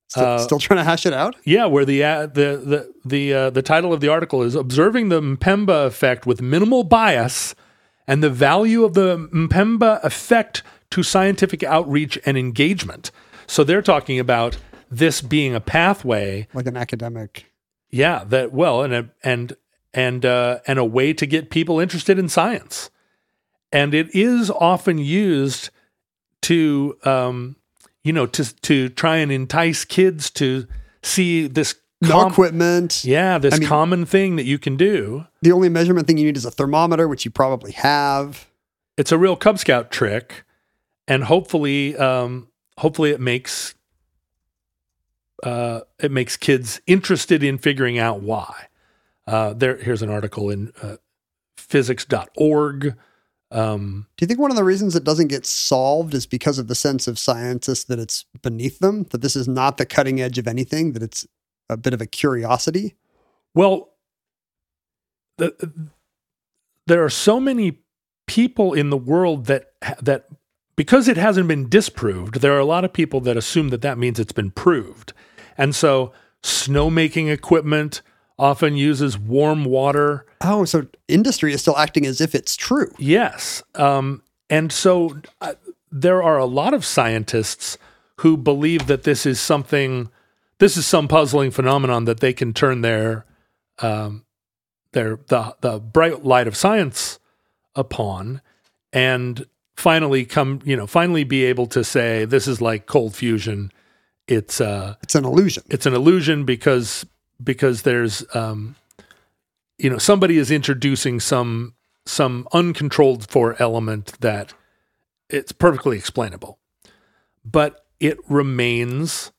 [0.07, 1.36] Still, Uh, still trying to hash it out.
[1.43, 5.09] Yeah, where the uh, the the the uh, the title of the article is observing
[5.09, 7.53] the Mpemba effect with minimal bias
[8.07, 13.11] and the value of the Mpemba effect to scientific outreach and engagement.
[13.47, 14.57] So they're talking about
[14.89, 17.51] this being a pathway, Like an academic.
[17.89, 19.53] yeah, that well, and a, and
[19.95, 22.89] and uh, and a way to get people interested in science,
[23.71, 25.69] and it is often used
[26.43, 27.55] to um,
[28.03, 30.67] you know to to try and entice kids to
[31.01, 33.03] see this No equipment.
[33.05, 35.25] yeah, this I mean- common thing that you can do.
[35.41, 38.47] The only measurement thing you need is a thermometer, which you probably have.
[38.97, 40.43] It's a real Cub Scout trick,
[41.07, 43.75] and hopefully, um, hopefully it makes
[45.43, 48.67] uh, it makes kids interested in figuring out why.
[49.28, 50.97] Uh, there, here's an article in uh,
[51.57, 52.95] physics.org.
[53.51, 56.67] Um, Do you think one of the reasons it doesn't get solved is because of
[56.67, 60.38] the sense of scientists that it's beneath them, that this is not the cutting edge
[60.38, 61.26] of anything, that it's
[61.69, 62.95] a bit of a curiosity?
[63.53, 63.93] Well,
[65.38, 65.89] the,
[66.88, 67.80] there are so many
[68.28, 69.71] people in the world that
[70.01, 70.28] that
[70.76, 73.97] because it hasn't been disproved, there are a lot of people that assume that that
[73.97, 75.13] means it's been proved,
[75.57, 76.11] and so
[76.43, 78.01] snowmaking equipment
[78.38, 80.25] often uses warm water.
[80.41, 82.91] Oh, so industry is still acting as if it's true.
[82.97, 85.53] Yes, um, and so uh,
[85.91, 87.77] there are a lot of scientists
[88.17, 90.09] who believe that this is something,
[90.59, 93.25] this is some puzzling phenomenon that they can turn their
[93.79, 94.25] um,
[94.91, 97.19] their the the bright light of science
[97.75, 98.41] upon,
[98.93, 103.71] and finally come you know finally be able to say this is like cold fusion.
[104.27, 105.63] It's uh It's an illusion.
[105.69, 107.05] it's an illusion because
[107.43, 108.75] because there's um
[109.77, 111.73] you know somebody is introducing some
[112.05, 114.53] some uncontrolled for element that
[115.29, 116.59] it's perfectly explainable.
[117.43, 119.31] But it remains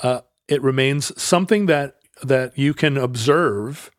[0.00, 3.90] uh it remains something that that you can observe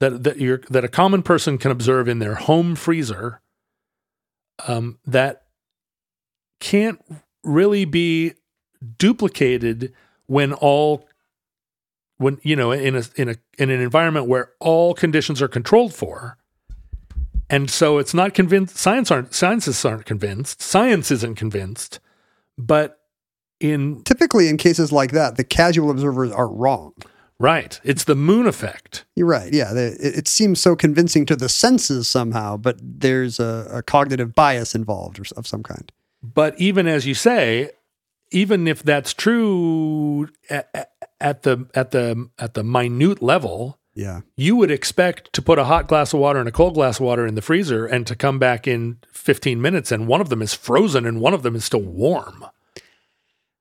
[0.00, 3.40] that that you're that a common person can observe in their home freezer
[4.66, 5.42] um that
[6.60, 7.00] can't
[7.44, 8.34] really be
[8.98, 9.92] duplicated
[10.26, 11.07] when all
[12.18, 15.94] when you know in a in a in an environment where all conditions are controlled
[15.94, 16.36] for
[17.50, 22.00] and so it's not convinced science aren't scientists aren't convinced science isn't convinced
[22.56, 22.98] but
[23.60, 26.92] in Typically, in cases like that, the casual observers are wrong.
[27.40, 29.52] right it's the moon effect You're right.
[29.52, 33.82] Yeah, the, it, it seems so convincing to the senses somehow, but there's a, a
[33.82, 35.90] cognitive bias involved or, of some kind.
[36.22, 37.70] But even as you say,
[38.30, 40.28] even if that's true
[41.20, 44.20] at the at the at the minute level, Yeah.
[44.36, 47.06] you would expect to put a hot glass of water and a cold glass of
[47.06, 50.42] water in the freezer and to come back in 15 minutes and one of them
[50.42, 52.44] is frozen and one of them is still warm.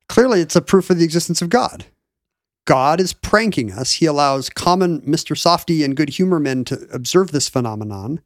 [0.08, 1.86] Clearly, it's a proof of the existence of God.
[2.66, 3.94] God is pranking us.
[3.94, 5.36] He allows common Mr.
[5.38, 8.22] Softee and good humor men to observe this phenomenon,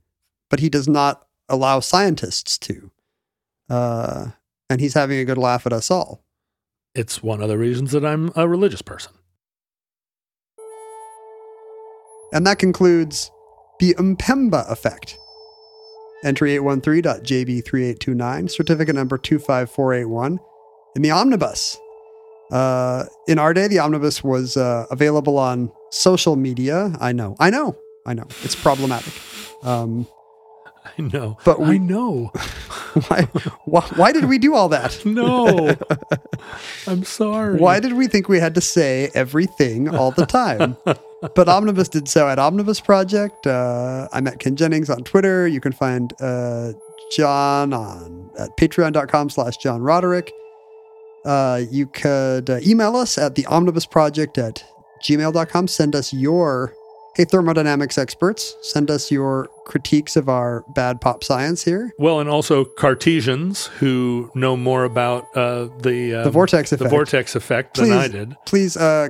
[0.49, 2.91] but he does not allow scientists to.
[3.69, 4.31] Uh,
[4.69, 6.23] and he's having a good laugh at us all.
[6.93, 9.13] It's one of the reasons that I'm a religious person.
[12.33, 13.31] And that concludes
[13.79, 15.17] the Mpemba effect.
[16.23, 20.39] Entry 813.jb3829, certificate number 25481,
[20.95, 21.77] in the omnibus.
[22.51, 26.93] Uh, in our day, the omnibus was uh, available on social media.
[26.99, 27.75] I know, I know,
[28.05, 28.27] I know.
[28.43, 29.13] It's problematic.
[29.63, 30.05] Um,
[30.85, 31.37] I know.
[31.43, 32.25] But we- I know.
[33.07, 33.23] why,
[33.65, 35.03] why, why did we do all that?
[35.05, 35.75] No.
[36.87, 37.57] I'm sorry.
[37.57, 40.77] Why did we think we had to say everything all the time?
[41.35, 43.45] but Omnibus did so at Omnibus Project.
[43.47, 45.47] Uh, I met Ken Jennings on Twitter.
[45.47, 46.73] You can find uh,
[47.11, 50.31] John on at patreon.com slash John Roderick.
[51.23, 54.63] Uh, you could uh, email us at the Omnibus Project at
[55.03, 55.67] gmail.com.
[55.67, 56.73] Send us your,
[57.15, 61.91] hey, thermodynamics experts, send us your critiques of our bad pop science here.
[61.99, 66.89] Well, and also Cartesians who know more about uh, the um, The vortex the effect.
[66.89, 68.35] vortex effect than I Please- did.
[68.47, 69.09] Please uh,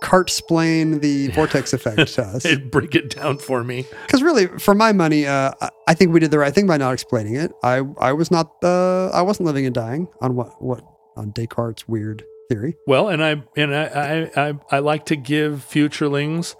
[0.00, 2.46] cart splain the vortex effect to us.
[2.70, 3.86] Break it down for me.
[4.06, 6.92] Because really, for my money, uh, I- think we did the right thing by not
[6.92, 7.52] explaining it.
[7.64, 10.82] I I was not uh, I wasn't living and dying on what what
[11.16, 12.76] on Descartes' weird theory.
[12.86, 16.54] Well, and I and I I, I, I like to give futurelings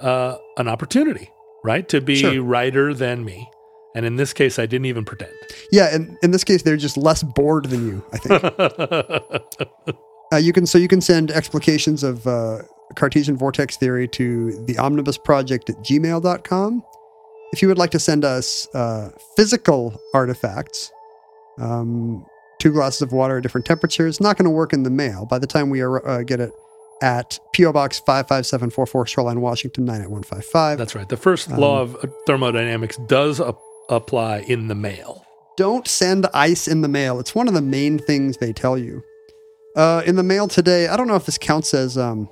[0.00, 1.30] uh, an opportunity,
[1.64, 2.42] right, to be Sure.
[2.42, 3.50] righter than me.
[3.94, 5.32] And in this case, I didn't even pretend.
[5.72, 8.04] Yeah, and in this case, they're just less bored than you.
[8.12, 9.88] I think
[10.32, 12.58] uh, you can so you can send explications of uh,
[12.96, 16.82] Cartesian vortex theory to the Omnibus Project at gmail.com.
[17.52, 20.90] If you would like to send us uh, physical artifacts,
[21.58, 22.24] um,
[22.58, 25.24] two glasses of water at different temperatures, not going to work in the mail.
[25.26, 26.50] By the time we are, uh, get it
[27.00, 27.72] at P.O.
[27.72, 30.78] Box 55744, Shoreline, Washington 98155.
[30.78, 31.08] That's right.
[31.08, 33.56] The first Um, law of thermodynamics does ap-
[33.88, 35.24] apply in the mail.
[35.56, 37.18] don't send ice in the mail.
[37.18, 39.02] It's one of the main things they tell you.
[39.74, 42.28] Uh, in the mail today, I don't know if this counts as um,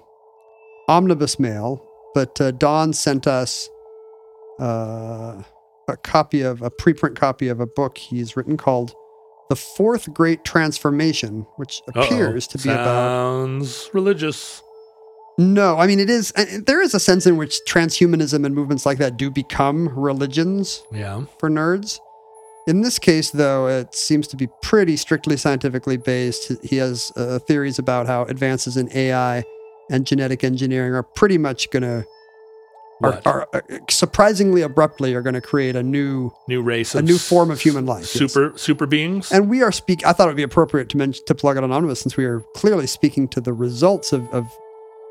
[0.88, 1.84] omnibus mail,
[2.14, 3.68] but uh, Don sent us
[4.60, 5.42] uh,
[5.88, 8.94] a copy of a preprint copy of a book he's written called
[9.48, 12.02] "The Fourth Great Transformation," which Uh-oh.
[12.02, 12.84] appears to be about.
[12.84, 14.62] sounds religious.
[15.38, 16.32] No, I mean it is.
[16.66, 21.24] There is a sense in which transhumanism and movements like that do become religions Yeah.
[21.38, 21.98] for nerds.
[22.66, 26.50] In this case, though, it seems to be pretty strictly scientifically based.
[26.64, 29.44] He has uh, theories about how advances in AI
[29.90, 32.04] and genetic engineering are pretty much going to,
[33.02, 33.60] are, are uh,
[33.90, 37.84] surprisingly abruptly, are going to create a new new race a new form of human
[37.86, 38.02] life.
[38.04, 38.32] yes.
[38.32, 39.30] super super beings.
[39.30, 40.04] And we are speak.
[40.06, 42.40] I thought it would be appropriate to mention to plug it anonymous since we are
[42.54, 44.44] clearly speaking to the results of, of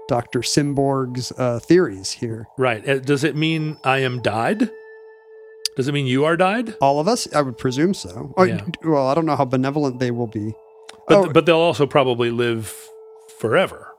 [0.08, 0.40] Dr.
[0.40, 2.48] Simborg's uh, theories here.
[2.58, 2.88] right.
[2.88, 4.70] Uh, Does it mean I am died?
[5.76, 6.74] Does it mean you are died?
[6.80, 8.34] All of us, I would presume so.
[8.38, 8.66] Oh, Yeah.
[8.84, 10.54] Well, I don't know how benevolent they will be.
[11.08, 11.30] But Oh.
[11.32, 12.74] but they'll also probably live
[13.40, 13.90] forever.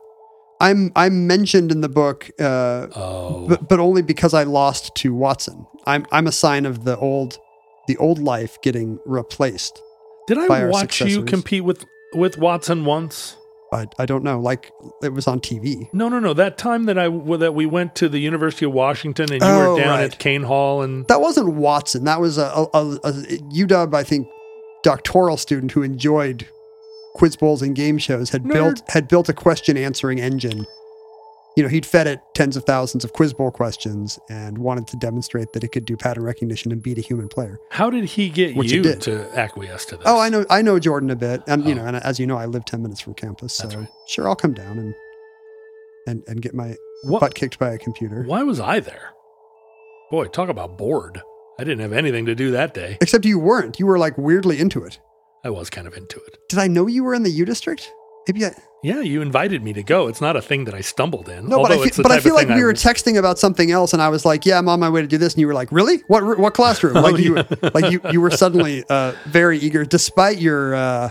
[0.61, 3.47] I'm I'm mentioned in the book, uh, Oh.
[3.49, 5.67] but but only because I lost to Watson.
[5.87, 7.39] I'm I'm a sign of the old
[7.89, 9.81] the old life getting replaced.
[10.27, 11.85] Did I watch you compete with
[12.15, 13.37] with Watson once?
[13.73, 14.71] I I don't know, like
[15.03, 15.89] it was on TV.
[15.93, 16.33] No, no, no.
[16.33, 19.75] That time that I that we went to the University of Washington and you Oh,
[19.75, 20.13] were down right.
[20.13, 22.05] at Kane Hall and That wasn't Watson.
[22.05, 24.29] That was a, a, a, a UW, I think,
[24.83, 26.47] doctoral student who enjoyed
[27.17, 28.31] quiz bowls and game shows.
[28.31, 28.53] Had Nerd.
[28.53, 30.67] built had built a question answering engine.
[31.57, 34.97] You know, he'd fed it tens of thousands of quiz bowl questions and wanted to
[34.99, 37.59] demonstrate that it could do pattern recognition and beat a human player.
[37.71, 40.05] how did he get Which you to acquiesce to this?
[40.07, 41.79] Oh, I know, I know Jordan a bit, and you Oh.
[41.79, 43.89] know, and as you know, I live ten minutes from campus, so right.
[44.07, 44.95] sure, I'll come down and
[46.07, 48.23] and and get my What, butt kicked by a computer.
[48.27, 49.11] why was I there?
[50.11, 51.23] Boy, talk about bored.
[51.59, 52.99] I didn't have anything to do that day.
[53.01, 53.81] Except you weren't.
[53.81, 55.01] You were like weirdly into it.
[55.47, 56.39] I was kind of into it.
[56.49, 57.89] Did I know you were in the U District?
[58.27, 58.51] Maybe I.
[58.83, 60.09] Yeah, you invited me to go.
[60.09, 61.47] It's not a thing that I stumbled in.
[61.49, 63.71] No, but I feel, but I feel like we I were would- texting about something
[63.71, 65.47] else, and I was like, "Yeah, I'm on my way to do this," and you
[65.47, 65.99] were like, "Really?
[66.09, 67.37] What what classroom?" Like you
[67.75, 71.11] like you you were suddenly uh, very eager, despite your uh,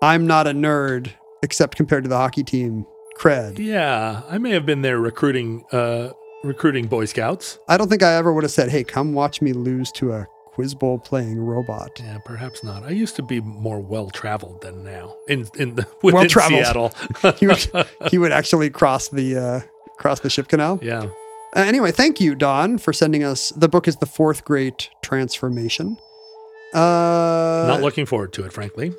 [0.00, 1.10] "I'm not a nerd,"
[1.42, 2.86] except compared to the hockey team
[3.18, 3.58] cred.
[3.58, 6.10] Yeah, I may have been there recruiting uh,
[6.44, 7.58] recruiting Boy Scouts.
[7.68, 10.26] I don't think I ever would have said, "Hey, come watch me lose to a
[10.54, 12.82] quiz bowl playing robot." Yeah, perhaps not.
[12.84, 16.28] I used to be more well traveled than now in in the, within.
[16.28, 16.92] Seattle.
[17.40, 17.66] He would,
[18.10, 19.60] he would actually cross the uh,
[19.98, 20.78] cross the ship canal.
[20.82, 21.02] yeah,
[21.56, 23.50] Uh, anyway, thank you, Don, for sending us.
[23.56, 25.96] The book is the fourth great transformation.
[26.74, 28.92] Uh, not looking forward to it, frankly.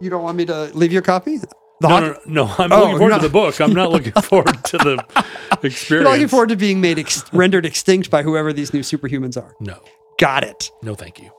[0.00, 1.38] you don't want me to leave you a copy?
[1.38, 1.48] The
[1.82, 3.60] No, no, no, I'm Oh, looking forward not- to the book.
[3.60, 6.10] I'm not looking forward to the You're experience.
[6.10, 9.54] looking forward to being made ex- rendered extinct by whoever these new superhumans are.
[9.60, 9.78] No,
[10.20, 10.70] Got it.
[10.82, 11.30] no, thank you.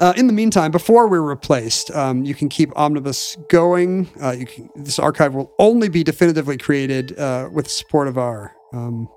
[0.00, 4.08] Uh, in the meantime, before we're replaced, um, you can keep Omnibus going.
[4.22, 8.52] Uh, you can, this archive will only be definitively created uh, with support of our
[8.72, 9.08] um,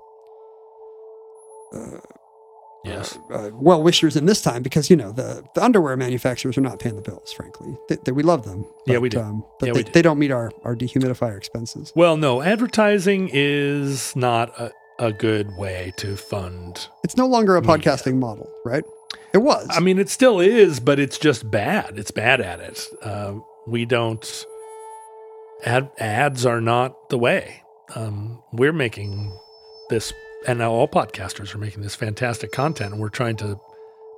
[2.84, 6.62] Yes, uh, well wishers in this time because you know the, the underwear manufacturers are
[6.62, 7.32] not paying the bills.
[7.32, 8.66] Frankly, they, they- we love them.
[8.86, 9.20] Yeah, we do.
[9.20, 9.92] Um, but Yeah, they, we do.
[9.92, 11.92] they don't meet our our dehumidifier expenses.
[11.94, 16.88] Well, no, advertising is not a, a good way to fund.
[17.04, 18.82] It's no longer a podcasting model, right?
[19.34, 19.66] It was.
[19.70, 21.98] I mean, it still is, but it's just bad.
[21.98, 22.86] It's bad at it.
[23.02, 24.44] Uh, we don't.
[25.64, 27.62] Ad, ads are not the way.
[27.94, 29.38] Um, we're making
[29.88, 30.12] this,
[30.46, 33.58] and now all podcasters are making this fantastic content, and we're trying to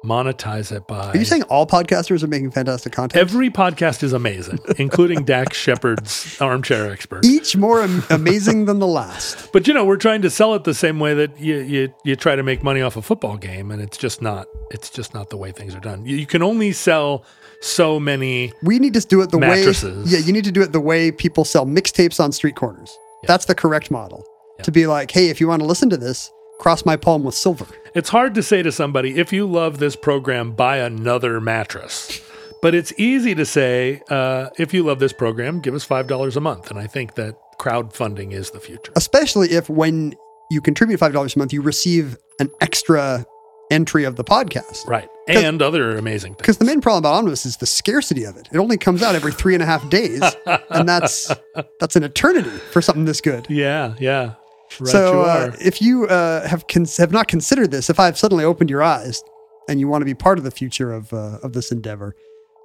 [0.04, 1.10] monetize it by.
[1.10, 3.20] are you saying all podcasters are making fantastic content?
[3.20, 7.24] every podcast is amazing, including Dax Shepard's Armchair Expert?
[7.24, 9.48] Each more am- amazing than the last.
[9.54, 12.16] But you know, we're trying to sell it the same way that you you, you
[12.16, 15.30] try to make money off a football game, and it's just not it's just not
[15.30, 16.04] the way things are done.
[16.04, 17.24] You, you can only sell
[17.60, 18.52] so many.
[18.62, 20.06] We need to do it the Mattresses.
[20.06, 20.18] way.
[20.18, 22.98] Yeah, you need to do it the way people sell mixtapes on street corners.
[23.26, 24.24] That's the correct model.
[24.64, 27.34] To be like, hey, if you want to listen to this, cross my palm with
[27.34, 27.66] silver.
[27.94, 32.20] It's hard to say to somebody if you love this program, buy another mattress.
[32.62, 36.36] But it's easy to say uh, if you love this program, give us five dollars
[36.36, 38.92] a month, and I think that crowdfunding is the future.
[38.96, 40.14] Especially if when
[40.50, 43.26] you contribute five dollars a month, you receive an extra
[43.70, 44.86] entry of the podcast.
[44.86, 46.38] Right, and other amazing things.
[46.38, 48.48] Because the main problem about Omnibus is the scarcity of it.
[48.50, 50.22] It only comes out every three and a half days,
[50.70, 51.30] and that's
[51.80, 53.46] that's an eternity for something this good.
[53.50, 54.34] Yeah, yeah.
[54.80, 58.44] Right, so uh, if you uh, have cons- have not considered this, if I've suddenly
[58.44, 59.22] opened your eyes
[59.68, 62.14] and you want to be part of the future of uh, of this endeavor,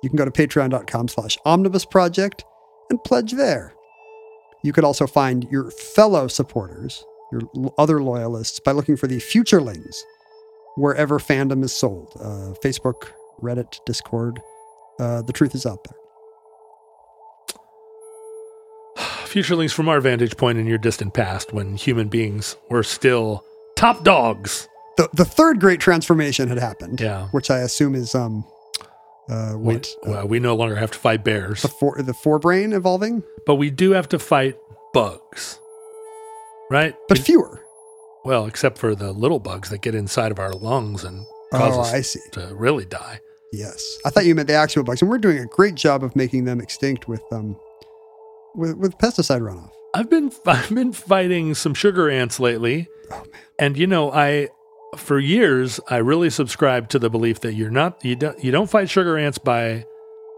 [0.03, 2.43] you can go to patreon.com slash omnibus project
[2.89, 3.73] and pledge there.
[4.63, 9.17] You could also find your fellow supporters, your l- other loyalists, by looking for the
[9.17, 9.95] futurelings
[10.75, 12.11] wherever fandom is sold.
[12.19, 14.39] Uh, Facebook, Reddit, Discord.
[14.99, 15.97] Uh, the truth is out there.
[19.29, 23.43] Futurelings from our vantage point in your distant past, when human beings were still
[23.75, 24.67] top dogs.
[24.97, 27.27] The, the third great transformation had happened, Yeah.
[27.27, 28.43] which I assume is um,
[29.29, 32.11] uh, We, what uh, well, we no longer have to fight bears, the four the
[32.13, 34.57] forebrain evolving, but we do have to fight
[34.93, 35.59] bugs,
[36.71, 36.95] right?
[37.07, 37.61] but fewer.
[38.25, 41.81] well, except for the little bugs that get inside of our lungs and cause Oh,
[41.81, 42.19] us I see.
[42.31, 43.19] to really die.
[43.53, 46.15] Yes, I thought you meant the actual bugs, and we're doing a great job of
[46.15, 47.55] making them extinct with um
[48.55, 49.69] with, with pesticide runoff.
[49.93, 54.49] I've been I've been fighting some sugar ants lately, Oh man, and you know I
[54.97, 58.69] for years I really subscribed to the belief that you're not you don't you don't
[58.69, 59.85] fight sugar ants by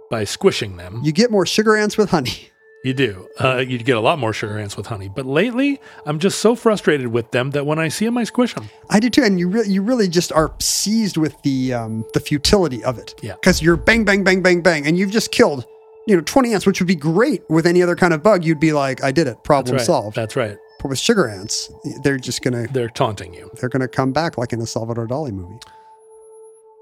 [0.09, 1.01] by squishing them.
[1.03, 2.49] you get more sugar ants with honey.
[2.83, 3.27] You do.
[3.39, 5.07] Uh, you get a lot more sugar ants with honey.
[5.07, 8.55] But lately, I'm just so frustrated with them that when I see them, I squish
[8.55, 8.71] them.
[8.89, 12.19] I do too, and you really you really just are seized with the um the
[12.19, 13.13] futility of it.
[13.21, 13.33] Yeah.
[13.35, 15.63] because you're bang bang bang bang bang, and you've just killed
[16.07, 18.43] you know 20 ants, which would be great with any other kind of bug.
[18.43, 19.93] You'd be like, I did it, problem That's right.
[19.93, 20.15] solved.
[20.15, 20.57] That's right.
[20.79, 21.71] but with sugar ants,
[22.03, 23.49] they're just gonna They're taunting you.
[23.59, 25.59] they're gonna come back like in a Salvador Dali movie.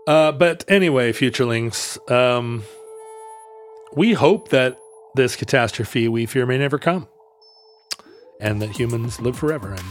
[0.07, 2.63] Uh, but anyway, futurelings, um,
[3.93, 4.77] we hope that
[5.15, 7.07] this catastrophe we fear may never come,
[8.39, 9.83] and that humans live forever and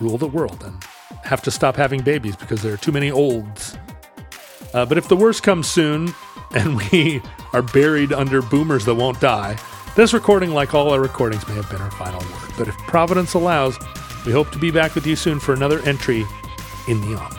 [0.00, 0.82] rule the world and
[1.24, 3.76] have to stop having babies because there are too many olds.
[4.74, 6.14] Uh, but if the worst comes soon
[6.52, 7.22] and we
[7.52, 9.58] are buried under boomers that won't die,
[9.96, 12.52] this recording, like all our recordings, may have been our final word.
[12.56, 13.76] But if Providence allows,
[14.24, 16.24] we hope to be back with you soon for another entry
[16.86, 17.37] in the Omnibus.